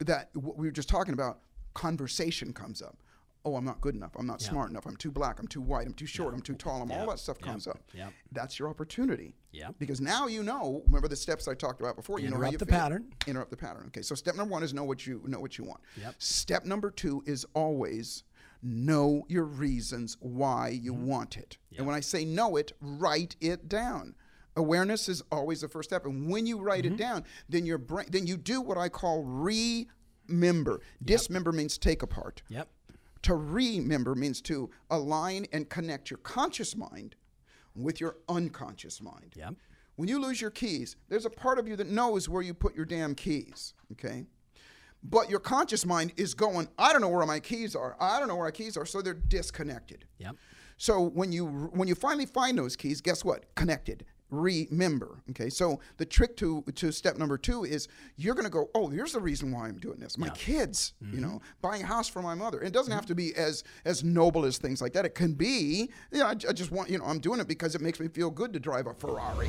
[0.00, 1.40] that what we were just talking about,
[1.74, 2.98] conversation comes up
[3.48, 4.12] oh, I'm not good enough.
[4.18, 4.86] I'm not smart enough.
[4.86, 5.38] I'm too black.
[5.38, 5.86] I'm too white.
[5.86, 6.34] I'm too short.
[6.34, 6.82] I'm too tall.
[6.82, 7.80] I'm, all that stuff comes up.
[7.94, 8.08] Yeah.
[8.32, 9.34] That's your opportunity.
[9.52, 9.70] Yeah.
[9.78, 10.82] Because now you know.
[10.86, 12.18] Remember the steps I talked about before.
[12.18, 12.78] You Interrupt know how you the feel.
[12.78, 13.12] pattern.
[13.26, 13.84] Interrupt the pattern.
[13.88, 14.02] Okay.
[14.02, 15.80] So step number one is know what you know what you want.
[16.00, 16.14] Yep.
[16.18, 18.24] Step number two is always
[18.62, 21.06] know your reasons why you mm-hmm.
[21.06, 21.58] want it.
[21.70, 21.78] Yep.
[21.78, 24.14] And when I say know it, write it down
[24.58, 26.94] awareness is always the first step and when you write mm-hmm.
[26.94, 30.80] it down then your brain then you do what i call remember yep.
[31.04, 32.68] dismember means take apart yep
[33.22, 37.16] to remember means to align and connect your conscious mind
[37.74, 39.32] with your unconscious mind.
[39.36, 39.54] Yep.
[39.96, 42.76] When you lose your keys, there's a part of you that knows where you put
[42.76, 44.24] your damn keys, okay?
[45.02, 47.96] But your conscious mind is going, I don't know where my keys are.
[48.00, 50.04] I don't know where my keys are, so they're disconnected.
[50.18, 50.36] Yep.
[50.76, 53.52] So when you when you finally find those keys, guess what?
[53.56, 55.22] Connected remember.
[55.30, 58.70] Okay, so the trick to to step number two is you're going to go.
[58.74, 60.18] Oh, here's the reason why I'm doing this.
[60.18, 60.32] My yeah.
[60.34, 61.14] kids, mm-hmm.
[61.14, 62.60] you know, buying a house for my mother.
[62.60, 62.98] It doesn't mm-hmm.
[62.98, 65.04] have to be as as noble as things like that.
[65.04, 65.90] It can be.
[66.12, 68.30] Yeah, I, I just want you know I'm doing it because it makes me feel
[68.30, 69.48] good to drive a Ferrari.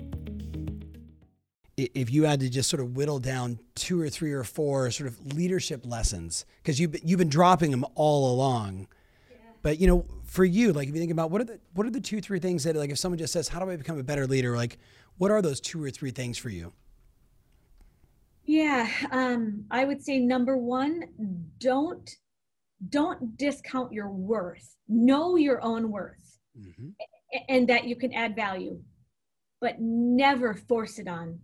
[1.77, 5.07] if you had to just sort of whittle down two or three or four sort
[5.07, 8.87] of leadership lessons because you've you've been dropping them all along.
[9.29, 9.37] Yeah.
[9.61, 11.91] but you know for you like if you think about what are the what are
[11.91, 14.03] the two three things that like if someone just says how do i become a
[14.03, 14.55] better leader?
[14.55, 14.77] like
[15.17, 16.73] what are those two or three things for you?
[18.43, 21.03] Yeah um, i would say number one
[21.59, 22.09] don't
[22.89, 24.75] don't discount your worth.
[24.87, 26.17] Know your own worth.
[26.59, 26.89] Mm-hmm.
[27.47, 28.77] and that you can add value
[29.61, 31.39] but never force it on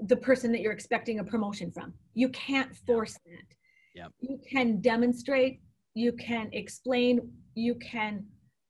[0.00, 1.94] the person that you're expecting a promotion from.
[2.14, 3.36] You can't force yeah.
[3.36, 3.56] that.
[3.94, 4.06] Yeah.
[4.20, 5.60] You can demonstrate,
[5.94, 8.24] you can explain, you can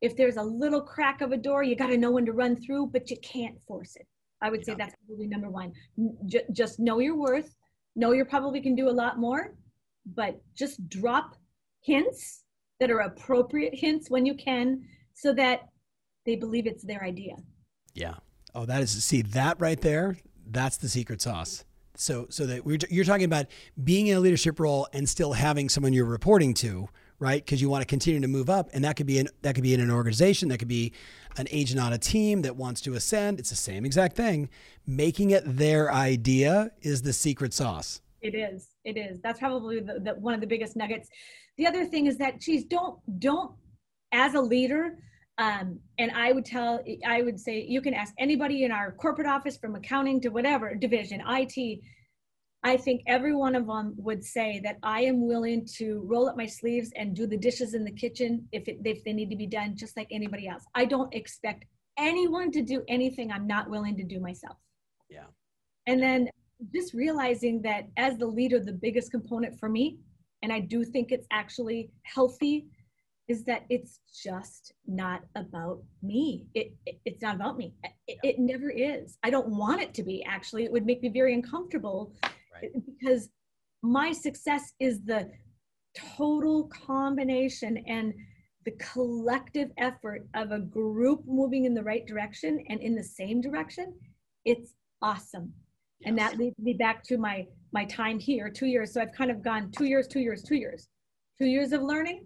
[0.04, 2.56] if there's a little crack of a door, you got to know when to run
[2.56, 4.06] through, but you can't force it.
[4.42, 4.66] I would yeah.
[4.66, 5.72] say that's probably number one.
[6.26, 7.54] J- just know your worth.
[7.96, 9.54] Know you probably can do a lot more,
[10.14, 11.36] but just drop
[11.80, 12.44] hints
[12.80, 14.82] that are appropriate hints when you can
[15.14, 15.60] so that
[16.26, 17.36] they believe it's their idea.
[17.94, 18.16] Yeah.
[18.54, 20.18] Oh, that is, see, that right there,
[20.50, 21.64] that's the secret sauce.
[21.96, 23.46] So, so that we're, you're talking about
[23.84, 26.88] being in a leadership role and still having someone you're reporting to,
[27.20, 27.44] right?
[27.44, 29.62] Because you want to continue to move up, and that could be in that could
[29.62, 30.92] be in an organization, that could be
[31.36, 33.38] an agent on a team that wants to ascend.
[33.38, 34.48] It's the same exact thing.
[34.86, 38.00] Making it their idea is the secret sauce.
[38.20, 38.70] It is.
[38.84, 39.20] It is.
[39.20, 41.08] That's probably the, the, one of the biggest nuggets.
[41.58, 43.52] The other thing is that, geez, don't don't
[44.10, 44.98] as a leader
[45.38, 49.26] um, and I would tell, I would say, you can ask anybody in our corporate
[49.26, 51.80] office from accounting to whatever division, IT.
[52.62, 56.36] I think every one of them would say that I am willing to roll up
[56.36, 59.36] my sleeves and do the dishes in the kitchen if, it, if they need to
[59.36, 60.64] be done, just like anybody else.
[60.74, 61.64] I don't expect
[61.98, 64.56] anyone to do anything I'm not willing to do myself.
[65.10, 65.26] Yeah.
[65.86, 66.30] And then
[66.72, 69.98] just realizing that as the leader, the biggest component for me,
[70.42, 72.66] and I do think it's actually healthy
[73.28, 76.46] is that it's just not about me.
[76.54, 77.72] It, it it's not about me.
[78.06, 79.16] It, it, never is.
[79.22, 80.22] I don't want it to be.
[80.24, 82.12] Actually, it would make me very uncomfortable
[82.52, 82.70] right.
[82.86, 83.30] because
[83.82, 85.30] my success is the
[85.96, 88.12] total combination and
[88.66, 93.40] the collective effort of a group moving in the right direction and in the same
[93.40, 93.94] direction.
[94.44, 95.52] It's awesome.
[96.00, 96.08] Yes.
[96.08, 98.92] And that leads me back to my my time here, two years.
[98.92, 100.88] So I've kind of gone two years, two years, two years,
[101.38, 102.24] two years of learning,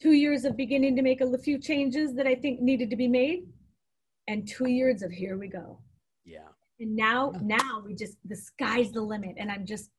[0.00, 3.08] two years of beginning to make a few changes that I think needed to be
[3.08, 3.44] made,
[4.28, 5.78] and two years of here we go.
[6.24, 6.48] Yeah.
[6.78, 9.90] And now, now we just the sky's the limit, and I'm just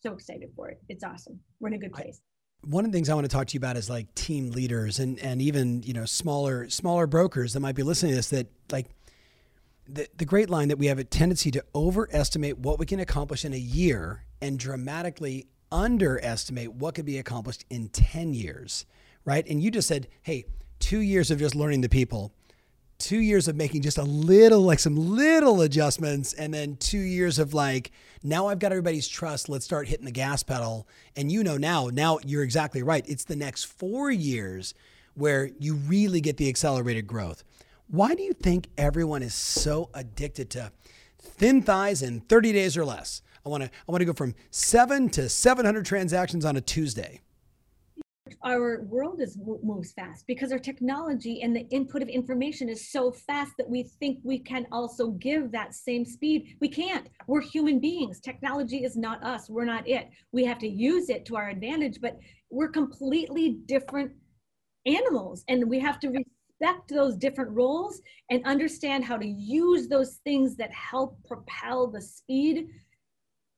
[0.00, 0.80] so excited for it.
[0.88, 1.38] It's awesome.
[1.60, 2.20] We're in a good place.
[2.64, 4.52] I, one of the things I want to talk to you about is like team
[4.52, 8.28] leaders and and even you know smaller smaller brokers that might be listening to this
[8.28, 8.86] that like
[9.88, 13.44] the, the great line that we have a tendency to overestimate what we can accomplish
[13.44, 18.86] in a year and dramatically underestimate what could be accomplished in 10 years
[19.24, 19.46] right?
[19.48, 20.44] And you just said, hey,
[20.78, 22.32] two years of just learning the people,
[22.98, 27.38] two years of making just a little, like some little adjustments, and then two years
[27.38, 27.90] of like,
[28.22, 29.48] now I've got everybody's trust.
[29.48, 30.86] Let's start hitting the gas pedal.
[31.16, 33.04] And you know now, now you're exactly right.
[33.08, 34.74] It's the next four years
[35.14, 37.44] where you really get the accelerated growth.
[37.88, 40.72] Why do you think everyone is so addicted to
[41.20, 43.20] thin thighs in 30 days or less?
[43.44, 47.20] I want to I want to go from 7 to 700 transactions on a Tuesday
[48.44, 53.12] our world is moves fast because our technology and the input of information is so
[53.12, 56.56] fast that we think we can also give that same speed.
[56.60, 57.08] We can't.
[57.26, 58.20] We're human beings.
[58.20, 59.48] Technology is not us.
[59.48, 60.08] We're not it.
[60.32, 62.18] We have to use it to our advantage but
[62.50, 64.12] we're completely different
[64.86, 68.00] animals and we have to respect those different roles
[68.30, 72.66] and understand how to use those things that help propel the speed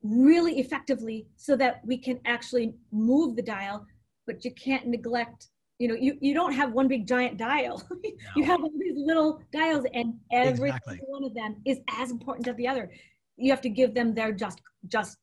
[0.03, 3.87] really effectively so that we can actually move the dial
[4.27, 7.83] but you can't neglect you know you, you don't have one big giant dial.
[8.05, 8.41] No.
[8.41, 11.01] you have all these little dials and every exactly.
[11.07, 12.91] one of them is as important as the other.
[13.37, 15.19] You have to give them their just just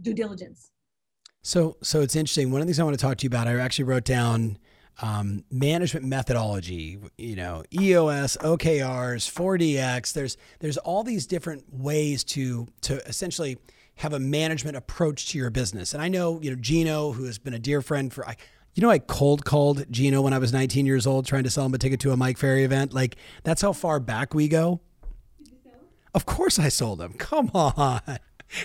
[0.00, 0.70] due diligence.
[1.42, 2.50] So so it's interesting.
[2.50, 4.58] One of the things i want to talk to you about i actually wrote down
[5.00, 12.68] um, management methodology you know eos okrs 4dx there's there's all these different ways to
[12.82, 13.56] to essentially
[13.96, 15.92] have a management approach to your business.
[15.94, 18.36] And I know, you know, Gino, who has been a dear friend for, I,
[18.74, 21.66] you know, I cold called Gino when I was 19 years old trying to sell
[21.66, 22.94] him a ticket to a Mike Ferry event.
[22.94, 24.80] Like, that's how far back we go.
[26.14, 27.14] Of course I sold him.
[27.14, 28.00] Come on.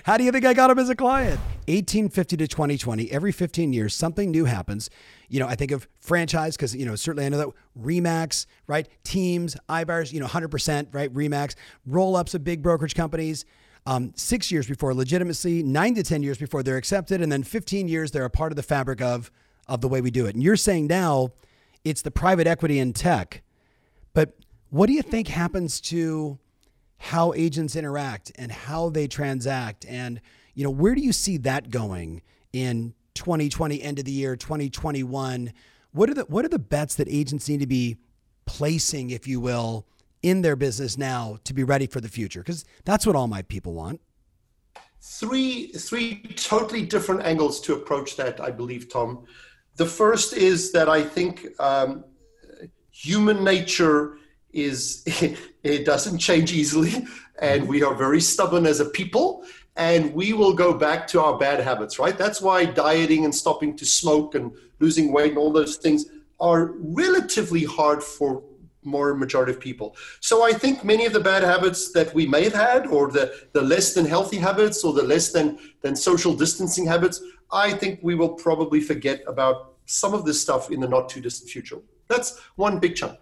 [0.03, 1.39] How do you think I got him as a client?
[1.67, 4.89] 1850 to 2020, every 15 years, something new happens.
[5.29, 8.87] You know, I think of franchise because, you know, certainly I know that Remax, right?
[9.03, 11.13] Teams, iBuyers, you know, 100%, right?
[11.13, 13.45] Remax, roll ups of big brokerage companies
[13.88, 17.88] um, six years before legitimacy, nine to 10 years before they're accepted, and then 15
[17.88, 19.32] years they're a part of the fabric of,
[19.65, 20.36] of the way we do it.
[20.36, 21.30] And you're saying now
[21.86, 23.43] it's the private equity in tech.
[24.13, 24.36] But
[24.71, 26.38] what do you think happens to
[26.97, 29.86] how agents interact and how they transact?
[29.88, 30.19] And,
[30.54, 32.21] you know, where do you see that going
[32.52, 35.54] in 2020, end of the year, 2021?
[35.93, 37.95] What are the, what are the bets that agents need to be
[38.45, 39.88] placing, if you will,
[40.29, 42.41] in their business now to be ready for the future?
[42.41, 44.01] Because that's what all my people want.
[45.01, 49.25] Three, three totally different angles to approach that, I believe, Tom.
[49.75, 52.03] The first is that I think um,
[52.91, 54.17] human nature
[54.51, 55.03] is
[55.63, 57.05] it doesn't change easily,
[57.39, 61.37] and we are very stubborn as a people, and we will go back to our
[61.37, 61.99] bad habits.
[61.99, 62.17] Right?
[62.17, 66.05] That's why dieting and stopping to smoke and losing weight and all those things
[66.39, 68.43] are relatively hard for
[68.88, 69.95] more majority of people.
[70.19, 73.26] So I think many of the bad habits that we may have had, or the,
[73.54, 77.21] the less than healthy habits, or the less than, than social distancing habits,
[77.52, 81.21] I think we will probably forget about some of this stuff in the not too
[81.21, 81.80] distant future.
[82.08, 83.19] That's one big chunk.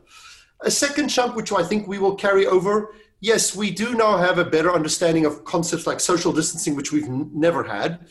[0.62, 4.38] A second chunk, which I think we will carry over, yes, we do now have
[4.38, 8.08] a better understanding of concepts like social distancing, which we've n- never had.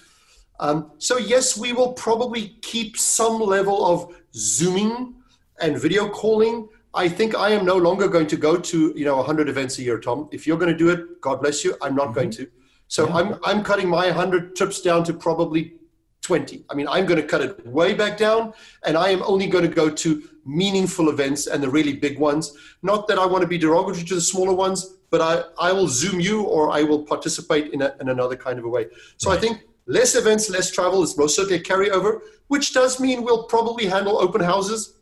[0.60, 5.14] Um, so, yes, we will probably keep some level of Zooming
[5.60, 9.16] and video calling I think I am no longer going to go to you know
[9.16, 10.28] 100 events a year, Tom.
[10.32, 11.76] If you're going to do it, God bless you.
[11.82, 12.14] I'm not mm-hmm.
[12.14, 12.50] going to.
[12.88, 13.16] So yeah.
[13.16, 15.74] I'm I'm cutting my 100 trips down to probably
[16.22, 16.64] 20.
[16.70, 18.54] I mean, I'm going to cut it way back down,
[18.84, 22.56] and I am only going to go to meaningful events and the really big ones.
[22.82, 25.88] Not that I want to be derogatory to the smaller ones, but I, I will
[25.88, 28.86] Zoom you or I will participate in, a, in another kind of a way.
[29.16, 29.38] So right.
[29.38, 33.44] I think less events, less travel is most certainly a carryover, which does mean we'll
[33.44, 34.94] probably handle open houses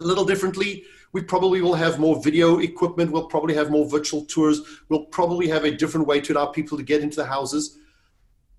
[0.00, 0.84] little differently.
[1.12, 3.10] We probably will have more video equipment.
[3.10, 4.60] We'll probably have more virtual tours.
[4.88, 7.78] We'll probably have a different way to allow people to get into the houses.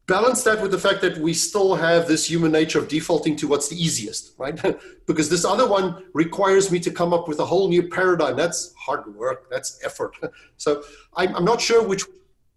[0.08, 3.47] Balance that with the fact that we still have this human nature of defaulting to
[3.47, 4.60] what's the easiest, right?
[5.08, 8.36] because this other one requires me to come up with a whole new paradigm.
[8.36, 9.49] That's hard work.
[9.49, 10.17] That's effort.
[10.58, 10.84] so
[11.15, 12.04] I'm, I'm not sure which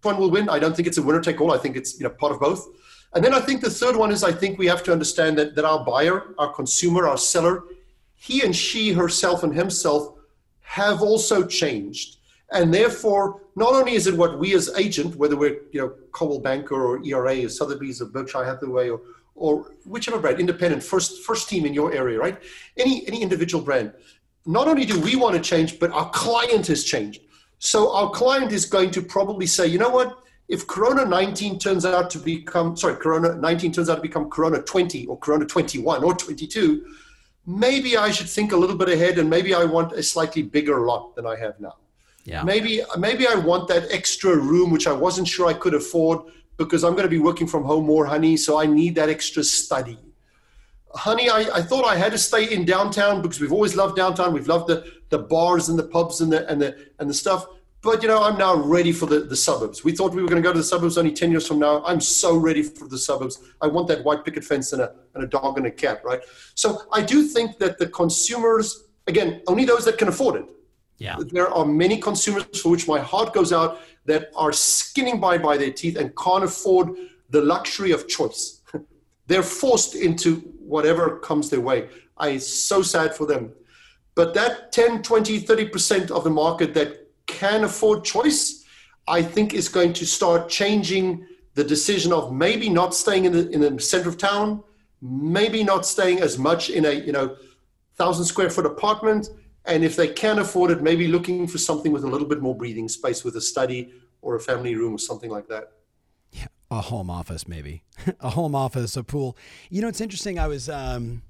[0.03, 0.49] one will win.
[0.49, 1.53] I don't think it's a winner take all.
[1.53, 2.67] I think it's you know part of both.
[3.15, 5.55] And then I think the third one is I think we have to understand that,
[5.55, 7.63] that our buyer, our consumer, our seller
[8.25, 10.15] he and she, herself and himself,
[10.63, 12.17] have also changed.
[12.53, 16.41] And therefore, not only is it what we as agent, whether we're you know Coldwell
[16.41, 19.03] Banker or ERA or Sotheby's or Berkshire Hathaway or
[19.35, 22.39] or whichever brand, independent, first first team in your area, right?
[22.79, 23.93] Any any individual brand.
[24.47, 27.21] Not only do we want to change, but our client has changed.
[27.59, 30.19] So our client is going to probably say, you know what?
[30.49, 34.63] If Corona 19 turns out to become sorry, Corona 19 turns out to become Corona
[34.63, 36.87] 20 or Corona 21 or 22,
[37.47, 40.81] maybe I should think a little bit ahead and maybe I want a slightly bigger
[40.81, 41.77] lot than I have now.
[42.25, 42.43] Yeah.
[42.43, 46.21] Maybe maybe I want that extra room which I wasn't sure I could afford
[46.57, 48.37] because I'm going to be working from home more, honey.
[48.37, 49.99] So I need that extra study.
[50.95, 54.33] honey, I, I thought I had to stay in downtown because we've always loved downtown.
[54.33, 57.47] We've loved the, the bars and the pubs and the, and the, and the stuff.
[57.85, 59.85] But, you know, I'm now ready for the, the suburbs.
[59.85, 61.85] We thought we were going to go to the suburbs only 10 years from now.
[61.85, 63.43] I'm so ready for the suburbs.
[63.61, 66.21] I want that white picket fence and a, and a dog and a cat, right?
[66.55, 70.47] So I do think that the consumers, again, only those that can afford it.
[70.97, 71.17] Yeah.
[71.31, 75.59] There are many consumers for which my heart goes out that are skinning by by
[75.59, 76.89] their teeth and can't afford
[77.29, 78.63] the luxury of choice.
[79.27, 81.91] They're forced into whatever comes their way.
[82.17, 83.53] I so sad for them.
[84.15, 87.04] But that 10, 20, 30% of the market that
[87.35, 88.65] can afford choice,
[89.07, 93.49] I think is going to start changing the decision of maybe not staying in the,
[93.51, 94.63] in the center of town,
[95.03, 97.37] maybe not staying as much in a, you know,
[97.97, 99.29] thousand square foot apartment.
[99.67, 102.57] And if they can afford it, maybe looking for something with a little bit more
[102.57, 105.73] breathing space with a study or a family room or something like that.
[106.33, 107.85] Yeah, a home office, maybe
[108.21, 109.37] a home office, a pool.
[109.71, 110.39] You know, it's interesting.
[110.39, 111.23] I was, um,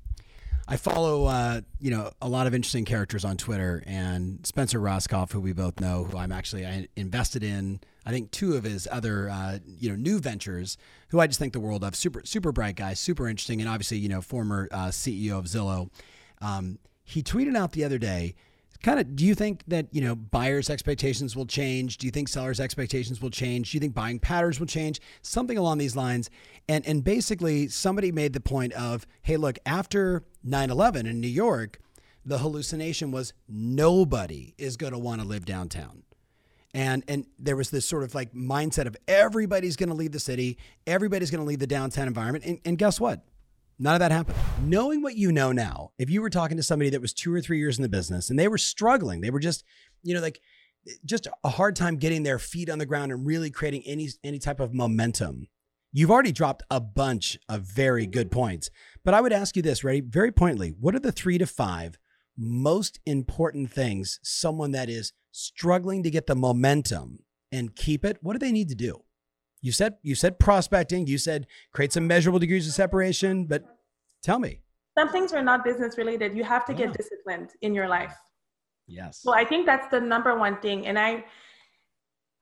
[0.66, 5.32] I follow, uh, you know, a lot of interesting characters on Twitter, and Spencer Rascoff,
[5.32, 7.80] who we both know, who I'm actually I invested in.
[8.06, 11.52] I think two of his other, uh, you know, new ventures, who I just think
[11.52, 11.94] the world of.
[11.94, 15.90] Super, super bright guy, super interesting, and obviously, you know, former uh, CEO of Zillow.
[16.40, 18.34] Um, he tweeted out the other day
[18.82, 21.98] kind of do you think that you know buyers expectations will change?
[21.98, 23.70] Do you think sellers expectations will change?
[23.70, 25.00] Do you think buying patterns will change?
[25.22, 26.30] Something along these lines.
[26.68, 31.80] And and basically somebody made the point of hey look after 9/11 in New York
[32.26, 36.02] the hallucination was nobody is going to want to live downtown.
[36.72, 40.20] And and there was this sort of like mindset of everybody's going to leave the
[40.20, 42.44] city everybody's going to leave the downtown environment.
[42.44, 43.24] And, and guess what
[43.78, 44.36] None of that happened.
[44.62, 47.40] Knowing what you know now, if you were talking to somebody that was two or
[47.40, 49.64] three years in the business and they were struggling, they were just,
[50.02, 50.40] you know, like
[51.04, 54.38] just a hard time getting their feet on the ground and really creating any any
[54.38, 55.48] type of momentum.
[55.92, 58.68] You've already dropped a bunch of very good points.
[59.04, 60.00] But I would ask you this, ready?
[60.00, 61.98] Very pointedly, what are the three to five
[62.36, 67.20] most important things someone that is struggling to get the momentum
[67.52, 69.04] and keep it, what do they need to do?
[69.64, 73.64] You said you said prospecting, you said create some measurable degrees of separation, but
[74.22, 74.60] tell me.
[74.98, 76.36] Some things are not business related.
[76.36, 78.14] You have to get disciplined in your life.
[78.86, 79.22] Yes.
[79.24, 80.86] Well, I think that's the number one thing.
[80.86, 81.24] And I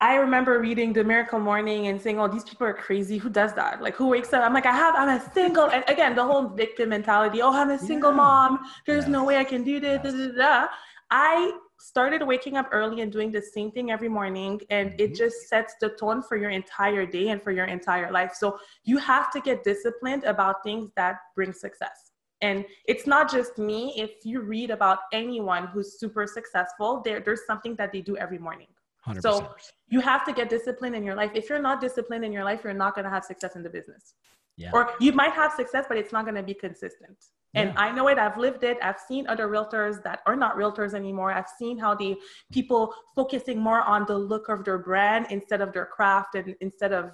[0.01, 3.17] I remember reading The Miracle Morning and saying, "Oh, these people are crazy.
[3.17, 3.81] Who does that?
[3.81, 4.43] Like, who wakes up?
[4.43, 4.93] I'm like, I have.
[4.93, 7.41] I'm a single." And again, the whole victim mentality.
[7.41, 8.17] Oh, I'm a single yeah.
[8.17, 8.59] mom.
[8.85, 9.15] There's yes.
[9.17, 10.01] no way I can do this.
[10.03, 10.13] Yes.
[10.13, 10.67] Da, da, da.
[11.09, 11.53] I
[11.83, 15.01] started waking up early and doing the same thing every morning and mm-hmm.
[15.01, 18.31] it just sets the tone for your entire day and for your entire life.
[18.35, 22.11] So you have to get disciplined about things that bring success.
[22.39, 23.93] And it's not just me.
[23.97, 28.39] If you read about anyone who's super successful there, there's something that they do every
[28.39, 28.67] morning.
[29.05, 29.21] 100%.
[29.21, 29.53] so
[29.89, 31.31] you have to get disciplined in your life.
[31.35, 33.69] If you're not disciplined in your life you're not going to have success in the
[33.69, 34.13] business
[34.57, 34.71] yeah.
[34.73, 37.17] or you might have success but it's not going to be consistent
[37.55, 37.79] and yeah.
[37.79, 38.77] I know it, I've lived it.
[38.81, 41.31] I've seen other realtors that are not realtors anymore.
[41.31, 42.15] I've seen how the
[42.51, 46.93] people focusing more on the look of their brand instead of their craft and instead
[46.93, 47.11] of,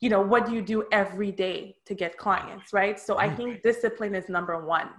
[0.00, 3.00] you know, what do you do every day to get clients, right?
[3.00, 4.90] So I think discipline is number one.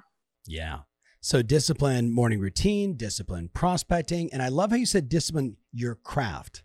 [0.47, 0.79] Yeah.
[1.21, 4.33] So discipline morning routine, discipline prospecting.
[4.33, 6.63] And I love how you said discipline your craft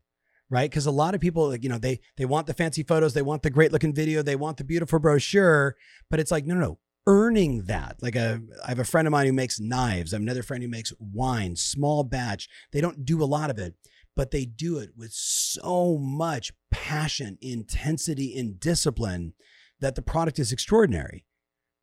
[0.54, 3.22] right because a lot of people you know they they want the fancy photos they
[3.22, 5.76] want the great looking video they want the beautiful brochure
[6.10, 7.96] but it's like no no no earning that.
[8.00, 10.12] Like a, I have a friend of mine who makes knives.
[10.12, 12.48] I have another friend who makes wine, small batch.
[12.72, 13.74] They don't do a lot of it,
[14.16, 19.34] but they do it with so much passion, intensity, and discipline
[19.80, 21.24] that the product is extraordinary.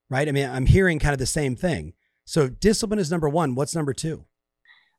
[0.09, 0.27] Right?
[0.27, 1.93] I mean, I'm hearing kind of the same thing.
[2.25, 3.55] So discipline is number one.
[3.55, 4.25] What's number two?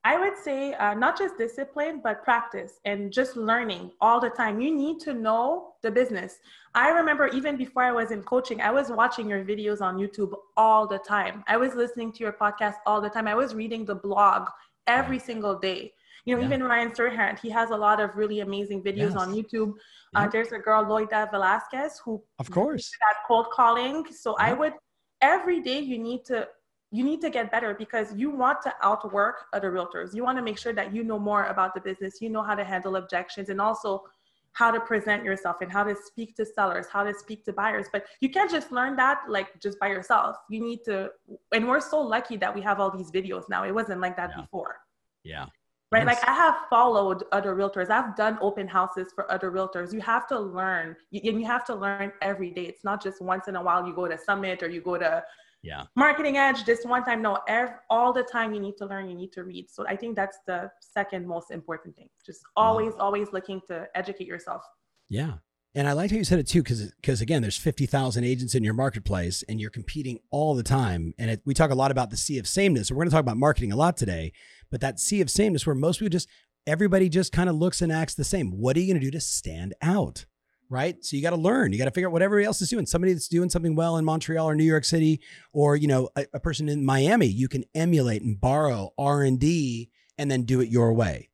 [0.05, 4.61] I would say uh, not just discipline, but practice and just learning all the time.
[4.61, 6.39] You need to know the business.
[6.75, 10.33] I remember even before I was in coaching, I was watching your videos on YouTube
[10.57, 11.45] all the time.
[11.47, 13.29] I was listening to your podcast all the time.
[13.29, 14.49] I was reading the blog
[14.89, 15.93] every single day.
[16.25, 16.49] You know, yeah.
[16.49, 19.17] even Ryan Serhant, he has a lot of really amazing videos yes.
[19.17, 19.75] on YouTube.
[20.15, 24.05] Uh, there's a girl, Loida Velasquez, who of course that cold calling.
[24.13, 24.75] So I would
[25.21, 26.49] every day you need to
[26.93, 30.15] you need to get better because you want to outwork other realtors.
[30.15, 32.55] You want to make sure that you know more about the business, you know how
[32.55, 34.05] to handle objections, and also
[34.53, 37.87] how to present yourself and how to speak to sellers, how to speak to buyers.
[37.91, 40.37] But you can't just learn that like just by yourself.
[40.51, 41.11] You need to,
[41.55, 43.65] and we're so lucky that we have all these videos now.
[43.65, 44.43] It wasn't like that yeah.
[44.43, 44.77] before.
[45.25, 45.47] Yeah.
[45.91, 46.07] Right.
[46.07, 46.17] Yes.
[46.21, 47.89] Like I have followed other realtors.
[47.89, 49.95] I've done open houses for other realtors.
[49.95, 52.65] You have to learn and you have to learn every day.
[52.65, 55.23] It's not just once in a while you go to summit or you go to
[55.63, 59.09] yeah marketing edge this one time no every, all the time you need to learn
[59.09, 62.93] you need to read so i think that's the second most important thing just always
[62.95, 63.01] wow.
[63.01, 64.63] always looking to educate yourself
[65.09, 65.35] yeah
[65.75, 68.55] And I like how you said it too, because because again, there's fifty thousand agents
[68.55, 71.15] in your marketplace, and you're competing all the time.
[71.19, 72.91] And it, we talk a lot about the sea of sameness.
[72.91, 74.33] We're going to talk about marketing a lot today,
[74.71, 76.29] but that sea of sameness, where most people just
[76.67, 78.51] everybody just kind of looks and acts the same.
[78.51, 80.27] What are you going to do to stand out?
[80.73, 81.05] Right.
[81.05, 81.71] So you got to learn.
[81.71, 82.87] You got to figure out what everybody else is doing.
[82.87, 85.21] Somebody that's doing something well in Montreal or New York City,
[85.53, 89.39] or you know, a, a person in Miami, you can emulate and borrow R and
[89.39, 91.29] D, and then do it your way.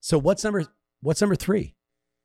[0.00, 0.64] So what's number
[1.02, 1.76] what's number three?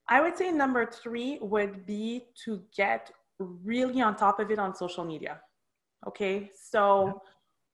[0.09, 4.73] I would say number three would be to get really on top of it on
[4.75, 5.41] social media.
[6.07, 6.49] Okay.
[6.69, 7.13] So yeah.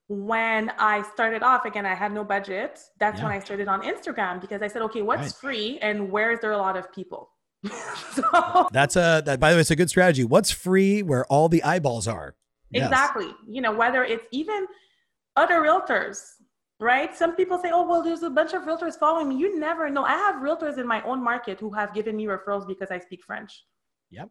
[0.08, 2.78] when I started off, again, I had no budget.
[2.98, 3.24] That's yeah.
[3.24, 5.34] when I started on Instagram because I said, okay, what's right.
[5.40, 7.31] free and where is there a lot of people?
[8.12, 10.24] so, That's a, that, by the way, it's a good strategy.
[10.24, 12.34] What's free where all the eyeballs are?
[12.72, 13.26] Exactly.
[13.26, 13.34] Yes.
[13.46, 14.66] You know, whether it's even
[15.36, 16.22] other realtors,
[16.80, 17.14] right?
[17.14, 19.36] Some people say, oh, well, there's a bunch of realtors following me.
[19.36, 20.04] You never know.
[20.04, 23.22] I have realtors in my own market who have given me referrals because I speak
[23.24, 23.64] French.
[24.10, 24.28] Yep.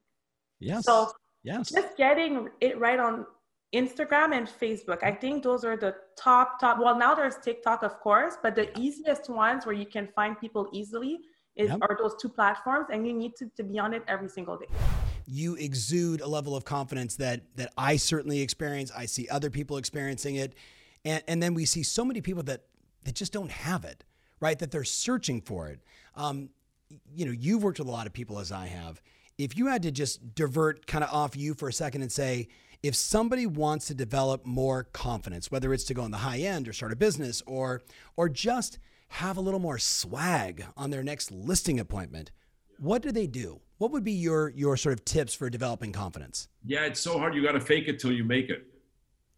[0.59, 0.85] Yes.
[0.85, 1.11] So
[1.43, 1.71] yes.
[1.71, 3.25] just getting it right on
[3.73, 5.03] Instagram and Facebook.
[5.03, 6.77] I think those are the top, top.
[6.79, 10.69] Well, now there's TikTok, of course, but the easiest ones where you can find people
[10.73, 11.19] easily
[11.55, 11.79] is yep.
[11.81, 14.67] are those two platforms, and you need to, to be on it every single day.
[15.27, 18.91] You exude a level of confidence that that I certainly experience.
[18.95, 20.55] I see other people experiencing it
[21.05, 22.61] and, and then we see so many people that,
[23.03, 24.03] that just don't have it,
[24.39, 24.57] right?
[24.57, 25.79] That they're searching for it.
[26.15, 26.49] Um,
[27.15, 29.01] you know, you've worked with a lot of people as I have.
[29.37, 32.49] If you had to just divert kind of off you for a second and say,
[32.83, 36.67] if somebody wants to develop more confidence, whether it's to go on the high end
[36.67, 37.81] or start a business or
[38.17, 38.79] or just
[39.11, 42.31] have a little more swag on their next listing appointment,
[42.79, 43.61] what do they do?
[43.77, 46.47] What would be your your sort of tips for developing confidence?
[46.65, 47.35] Yeah, it's so hard.
[47.35, 48.65] You got to fake it till you make it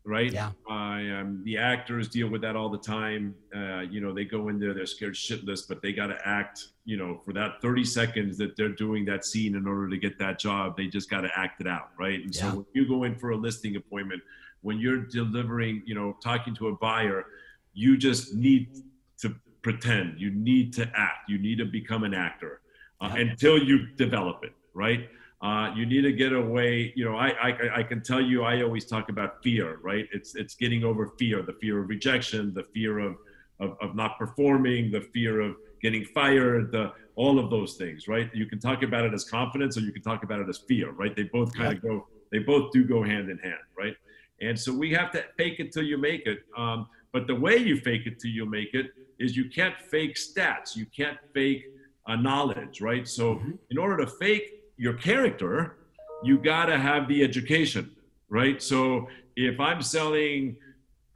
[0.05, 0.31] right?
[0.31, 0.51] Yeah.
[0.69, 3.35] Uh, um, the actors deal with that all the time.
[3.55, 6.67] Uh, you know, they go in there, they're scared shitless, but they got to act,
[6.85, 10.19] you know, for that 30 seconds that they're doing that scene in order to get
[10.19, 12.21] that job, they just got to act it out, right?
[12.21, 12.41] And yeah.
[12.41, 14.21] so when you go in for a listing appointment,
[14.61, 17.25] when you're delivering, you know, talking to a buyer,
[17.73, 18.77] you just need
[19.19, 19.33] to
[19.63, 22.61] pretend, you need to act, you need to become an actor
[23.01, 23.21] uh, yeah.
[23.21, 25.09] until you develop it, right?
[25.41, 26.93] Uh, you need to get away.
[26.95, 30.07] You know, I, I I can tell you, I always talk about fear, right?
[30.13, 33.17] It's it's getting over fear, the fear of rejection, the fear of
[33.59, 38.29] of, of not performing, the fear of getting fired, the all of those things, right?
[38.33, 40.91] You can talk about it as confidence, or you can talk about it as fear,
[40.91, 41.15] right?
[41.15, 43.95] They both kind of go, they both do go hand in hand, right?
[44.41, 46.39] And so we have to fake it till you make it.
[46.57, 48.87] Um, but the way you fake it till you make it
[49.19, 51.65] is you can't fake stats, you can't fake
[52.07, 53.07] uh, knowledge, right?
[53.07, 53.51] So mm-hmm.
[53.71, 55.77] in order to fake your character,
[56.23, 57.91] you got to have the education,
[58.29, 58.61] right?
[58.61, 60.57] So if I'm selling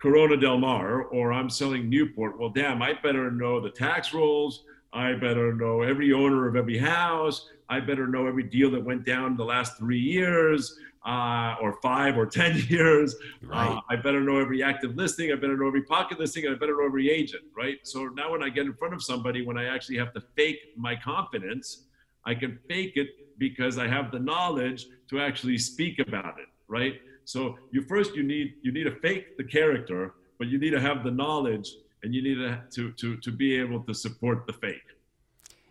[0.01, 4.63] Corona Del Mar or I'm selling Newport, well, damn, I better know the tax rules.
[4.93, 7.49] I better know every owner of every house.
[7.69, 12.17] I better know every deal that went down the last three years uh, or five
[12.17, 13.15] or 10 years.
[13.41, 13.77] Right.
[13.77, 15.31] Uh, I better know every active listing.
[15.31, 16.45] I better know every pocket listing.
[16.45, 17.77] And I better know every agent, right?
[17.83, 20.59] So now when I get in front of somebody, when I actually have to fake
[20.75, 21.85] my confidence,
[22.25, 23.07] I can fake it
[23.39, 26.95] because I have the knowledge to actually speak about it, right?
[27.23, 30.79] So you first you need you need to fake the character, but you need to
[30.79, 31.69] have the knowledge
[32.03, 34.81] and you need to to to, to be able to support the fake.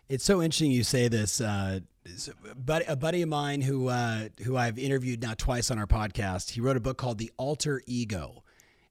[0.09, 1.41] It's so interesting you say this.
[1.41, 1.81] Uh,
[2.55, 6.51] but a buddy of mine who uh, who I've interviewed now twice on our podcast,
[6.51, 8.43] he wrote a book called The Alter Ego,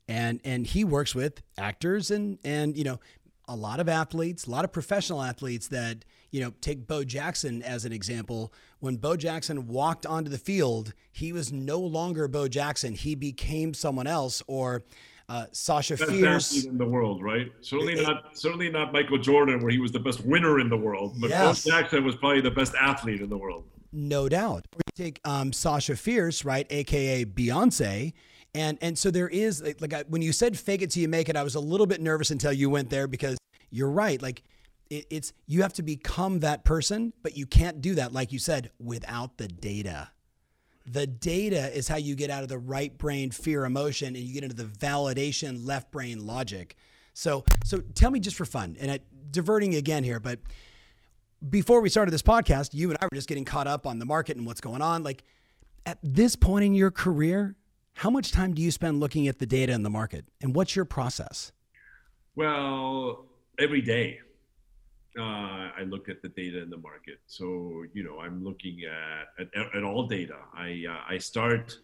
[0.09, 3.01] and and he works with actors and and you know
[3.49, 6.05] a lot of athletes, a lot of professional athletes that
[6.37, 8.53] you know, take Bo Jackson as an example.
[8.81, 12.93] When Bo Jackson walked onto the field, he was no longer Bo Jackson.
[12.93, 14.43] He became someone else.
[14.47, 14.83] Or
[15.29, 17.53] uh, Sasha best Fierce in the world, right?
[17.61, 20.77] Certainly it, not, certainly not Michael Jordan, where he was the best winner in the
[20.77, 21.17] world.
[21.21, 21.65] But yes.
[21.65, 23.65] Jackson was probably the best athlete in the world.
[23.93, 24.67] No doubt.
[24.75, 28.13] Or you take um, Sasha Fierce, right, aka Beyonce.
[28.55, 31.09] And, and so there is like, like I, when you said fake it till you
[31.09, 33.37] make it, I was a little bit nervous until you went there because
[33.71, 34.21] you're right.
[34.21, 34.43] Like
[34.91, 38.39] it, it's you have to become that person, but you can't do that, like you
[38.39, 40.11] said, without the data.
[40.87, 44.33] The data is how you get out of the right brain fear emotion and you
[44.33, 46.77] get into the validation left brain logic.
[47.13, 50.39] So, so tell me just for fun, and I, diverting again here, but
[51.49, 54.05] before we started this podcast, you and I were just getting caught up on the
[54.05, 55.03] market and what's going on.
[55.03, 55.25] Like
[55.85, 57.57] at this point in your career,
[57.95, 60.77] how much time do you spend looking at the data in the market, and what's
[60.77, 61.53] your process?
[62.35, 63.25] Well,
[63.59, 64.21] every day
[65.19, 67.19] uh, I look at the data in the market.
[67.27, 70.39] So you know, I'm looking at at, at all data.
[70.55, 71.79] I uh, I start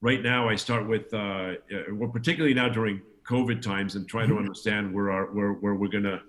[0.00, 0.48] right now.
[0.48, 1.54] I start with uh, uh
[1.92, 4.38] well, particularly now during COVID times, and try to mm-hmm.
[4.38, 6.22] understand where our where where we're gonna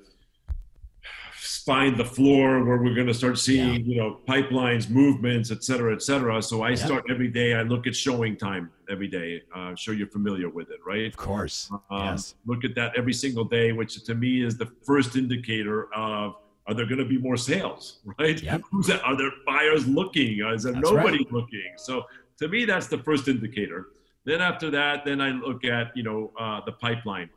[1.66, 3.94] find the floor where we're going to start seeing, yeah.
[3.94, 6.42] you know, pipelines, movements, et cetera, et cetera.
[6.42, 6.76] So I yeah.
[6.76, 7.56] start every day.
[7.56, 9.42] I look at showing time every day.
[9.54, 11.08] Uh, sure you're familiar with it, right?
[11.08, 11.72] Of course.
[11.90, 12.36] Um, yes.
[12.46, 16.36] Look at that every single day, which to me is the first indicator of
[16.68, 18.42] are there going to be more sales, right?
[18.42, 18.62] Yep.
[19.04, 20.40] Are there buyers looking?
[20.46, 21.32] Is there that's nobody right.
[21.32, 21.74] looking?
[21.78, 22.04] So
[22.40, 23.88] to me, that's the first indicator.
[24.26, 27.30] Then after that, then I look at you know uh, the pipeline,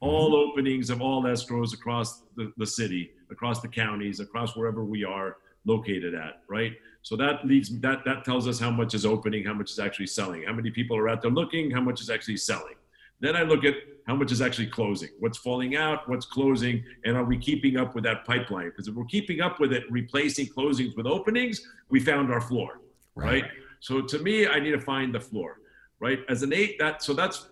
[0.00, 0.50] all mm-hmm.
[0.50, 5.38] openings of all escrows across the, the city, across the counties, across wherever we are
[5.64, 6.74] located at, right?
[7.02, 10.06] So that leads that that tells us how much is opening, how much is actually
[10.06, 12.74] selling, how many people are out there looking, how much is actually selling.
[13.20, 13.74] Then I look at
[14.06, 17.94] how much is actually closing, what's falling out, what's closing, and are we keeping up
[17.94, 18.66] with that pipeline?
[18.66, 22.80] Because if we're keeping up with it, replacing closings with openings, we found our floor,
[23.16, 23.42] right?
[23.42, 23.50] right?
[23.80, 25.60] So to me, I need to find the floor,
[25.98, 26.20] right?
[26.28, 27.48] As an eight, that so that's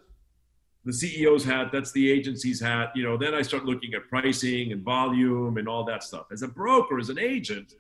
[0.84, 2.92] the CEO's hat, that's the agency's hat.
[2.94, 6.26] You know, then I start looking at pricing and volume and all that stuff.
[6.30, 7.72] As a broker, as an agent,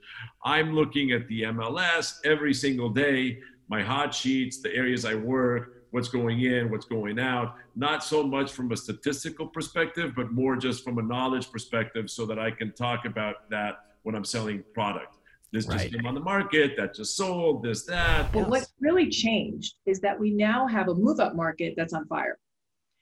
[0.44, 5.73] I'm looking at the MLS every single day, my hot sheets, the areas I work,
[5.94, 10.56] what's going in, what's going out, not so much from a statistical perspective, but more
[10.56, 14.64] just from a knowledge perspective so that I can talk about that when I'm selling
[14.74, 15.18] product.
[15.52, 15.78] This right.
[15.78, 18.32] just came on the market, that just sold, this, that.
[18.32, 22.08] But what's really changed is that we now have a move up market that's on
[22.08, 22.38] fire.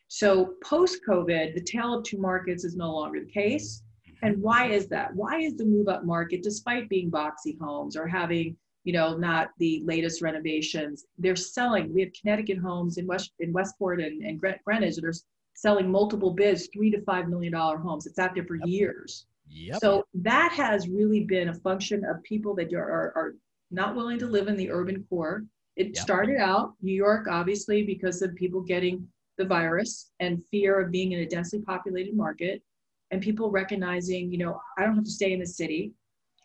[0.09, 3.84] So post COVID, the tale of two markets is no longer the case.
[4.20, 5.16] And why is that?
[5.16, 9.50] Why is the move up market, despite being boxy homes or having, you know, not
[9.58, 11.92] the latest renovations, they're selling.
[11.92, 15.14] We have Connecticut homes in West in Westport and, and Greenwich that are
[15.54, 18.06] selling multiple bids, three to five million dollar homes.
[18.06, 18.66] It's out there for yep.
[18.66, 19.26] years.
[19.48, 19.80] Yep.
[19.80, 23.34] So that has really been a function of people that are, are
[23.70, 25.44] not willing to live in the urban core.
[25.76, 25.96] It yep.
[25.96, 29.06] started out New York, obviously, because of people getting
[29.38, 32.62] the virus and fear of being in a densely populated market
[33.10, 35.92] and people recognizing, you know, I don't have to stay in the city.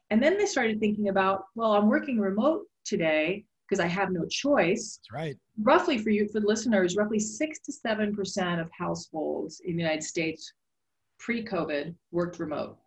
[0.10, 4.26] And then they started thinking about, well, I'm working remote today because I have no
[4.26, 5.00] choice.
[5.02, 5.38] That's right.
[5.62, 9.82] Roughly for you, for the listeners, roughly six to seven percent of households in the
[9.82, 10.54] United States
[11.20, 12.78] pre-COVID worked remote.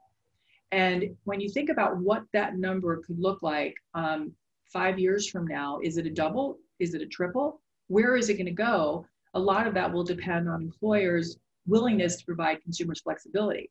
[0.72, 4.32] And when you think about what that number could look like um,
[4.72, 6.58] five years from now, is it a double?
[6.78, 7.60] Is it a triple?
[7.88, 9.04] Where is it going to go?
[9.34, 13.68] a lot of that will depend on employers' willingness to provide consumers flexibility.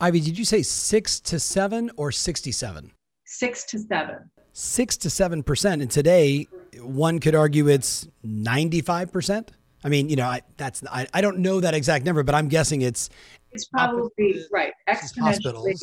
[0.00, 2.92] Ivy, did you say six to seven or 67?
[3.24, 4.30] Six to seven.
[4.52, 5.82] Six to seven percent.
[5.82, 6.46] And today,
[6.80, 9.48] one could argue it's 95%.
[9.84, 12.48] I mean, you know, I, that's I, I don't know that exact number, but I'm
[12.48, 13.08] guessing it's
[13.52, 15.74] it's probably right exponentially.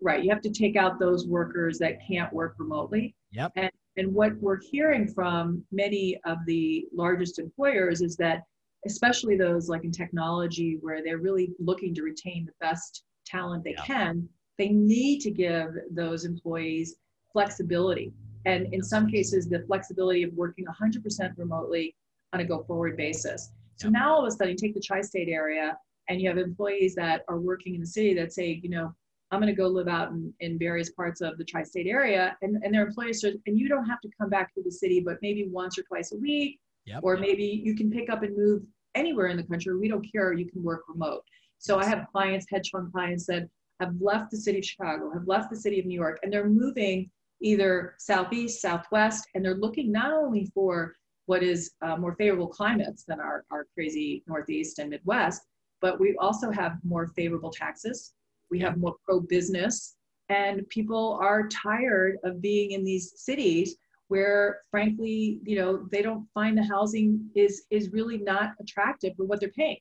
[0.00, 3.14] Right, you have to take out those workers that can't work remotely.
[3.32, 3.52] Yep.
[3.56, 8.42] And and what we're hearing from many of the largest employers is that,
[8.86, 13.72] especially those like in technology, where they're really looking to retain the best talent they
[13.72, 13.84] yeah.
[13.84, 16.96] can, they need to give those employees
[17.32, 18.12] flexibility.
[18.46, 21.94] And in some cases, the flexibility of working 100% remotely
[22.32, 23.52] on a go forward basis.
[23.76, 25.76] So now all of a sudden, you take the tri state area
[26.08, 28.94] and you have employees that are working in the city that say, you know,
[29.34, 32.62] I'm going to go live out in, in various parts of the tri-state area, and,
[32.62, 35.18] and their employers said, and you don't have to come back to the city, but
[35.22, 37.00] maybe once or twice a week, yep.
[37.02, 38.62] or maybe you can pick up and move
[38.94, 39.76] anywhere in the country.
[39.76, 40.32] We don't care.
[40.32, 41.24] You can work remote.
[41.64, 43.48] So I have clients, hedge fund clients that
[43.80, 46.46] have left the city of Chicago, have left the city of New York, and they're
[46.46, 47.10] moving
[47.40, 50.94] either southeast, southwest, and they're looking not only for
[51.24, 55.40] what is uh, more favorable climates than our, our crazy northeast and midwest,
[55.80, 58.12] but we also have more favorable taxes.
[58.50, 59.96] We have more pro business
[60.28, 63.76] and people are tired of being in these cities
[64.08, 69.24] where frankly you know they don't find the housing is is really not attractive for
[69.24, 69.78] what they're paying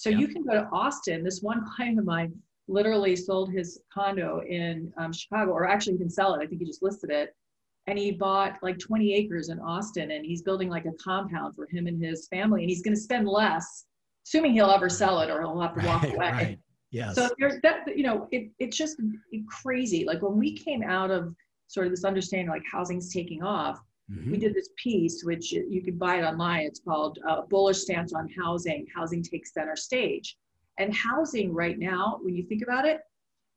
[0.00, 0.18] so yeah.
[0.18, 2.32] you can go to austin this one client of mine
[2.68, 6.60] literally sold his condo in um, chicago or actually he can sell it i think
[6.60, 7.34] he just listed it
[7.86, 11.66] and he bought like 20 acres in austin and he's building like a compound for
[11.66, 13.86] him and his family and he's going to spend less
[14.26, 16.58] assuming he'll ever sell it or he'll have to walk right, away right.
[16.90, 17.14] Yes.
[17.14, 19.00] So there's that, you know, it, it's just
[19.48, 20.04] crazy.
[20.04, 21.34] Like when we came out of
[21.68, 23.80] sort of this understanding like housing's taking off,
[24.10, 24.30] mm-hmm.
[24.32, 26.66] we did this piece, which you can buy it online.
[26.66, 30.36] It's called uh, Bullish Stance on Housing, Housing Takes Center Stage.
[30.78, 33.00] And housing right now, when you think about it,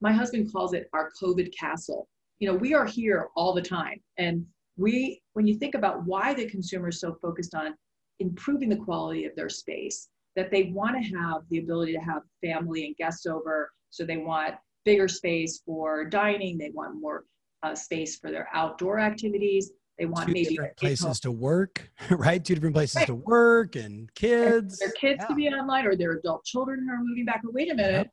[0.01, 2.07] my husband calls it our COVID castle.
[2.39, 4.01] You know, we are here all the time.
[4.17, 4.45] And
[4.75, 7.75] we, when you think about why the consumer is so focused on
[8.19, 12.23] improving the quality of their space, that they want to have the ability to have
[12.41, 13.71] family and guests over.
[13.91, 16.57] So they want bigger space for dining.
[16.57, 17.25] They want more
[17.61, 19.71] uh, space for their outdoor activities.
[19.99, 22.43] They want Two maybe different places to work, right?
[22.43, 23.07] Two different places right.
[23.07, 24.81] to work and kids.
[24.81, 25.27] And their kids yeah.
[25.27, 27.41] to be online or their adult children who are moving back.
[27.43, 28.09] But wait a minute,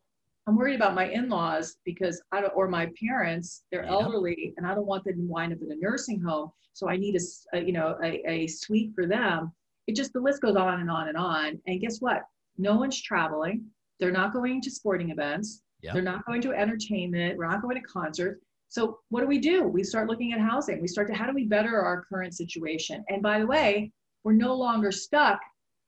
[0.47, 3.93] I'm worried about my in-laws because I don't, or my parents, they're yeah.
[3.93, 6.51] elderly, and I don't want them to wind up in a nursing home.
[6.72, 9.53] So I need a, a you know, a, a suite for them.
[9.87, 11.61] It just the list goes on and on and on.
[11.66, 12.22] And guess what?
[12.59, 13.64] No one's traveling.
[13.99, 15.62] They're not going to sporting events.
[15.83, 15.95] Yep.
[15.95, 17.39] They're not going to entertainment.
[17.39, 18.45] We're not going to concerts.
[18.71, 19.64] So what do we do?
[19.64, 20.81] We start looking at housing.
[20.81, 23.05] We start to how do we better our current situation?
[23.09, 23.91] And by the way,
[24.23, 25.41] we're no longer stuck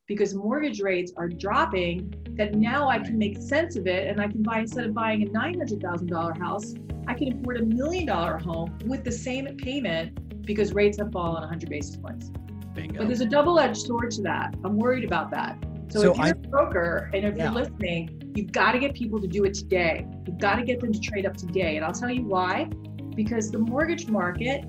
[0.05, 4.27] because mortgage rates are dropping that now I can make sense of it and I
[4.27, 6.73] can buy instead of buying a $900,000 house,
[7.07, 11.39] I can afford a million dollar home with the same payment because rates have fallen
[11.39, 12.31] 100 basis points.
[12.73, 12.97] Bingo.
[12.97, 14.55] But there's a double-edged sword to that.
[14.65, 15.57] I'm worried about that.
[15.87, 17.45] So, so if you're I, a broker and if yeah.
[17.45, 20.05] you're listening, you've got to get people to do it today.
[20.25, 21.77] You've got to get them to trade up today.
[21.77, 22.69] And I'll tell you why.
[23.15, 24.65] Because the mortgage market,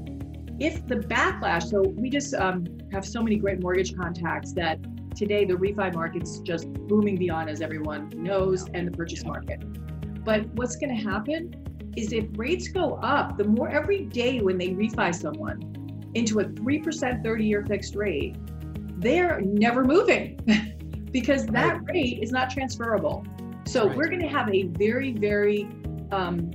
[0.61, 4.79] if the backlash, so we just um, have so many great mortgage contacts that
[5.17, 9.63] today the refi market's just booming beyond as everyone knows and the purchase market.
[10.25, 11.55] But what's going to happen
[11.97, 16.45] is if rates go up, the more every day when they refi someone into a
[16.45, 18.37] 3% 30 year fixed rate,
[18.99, 20.39] they're never moving
[21.13, 23.25] because that rate is not transferable.
[23.67, 23.97] So right.
[23.97, 25.69] we're going to have a very, very
[26.11, 26.51] um,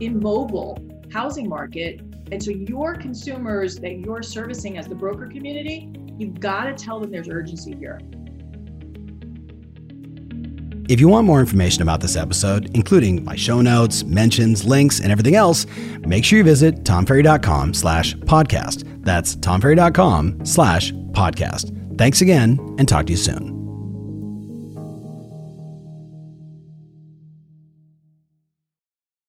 [0.00, 0.78] immobile
[1.12, 2.00] housing market.
[2.30, 7.00] And so your consumers that you're servicing as the broker community, you've got to tell
[7.00, 8.00] them there's urgency here.
[10.88, 15.12] If you want more information about this episode, including my show notes, mentions, links, and
[15.12, 15.66] everything else,
[16.00, 19.04] make sure you visit tomferry.com slash podcast.
[19.04, 21.98] That's tomferry.com slash podcast.
[21.98, 23.57] Thanks again and talk to you soon.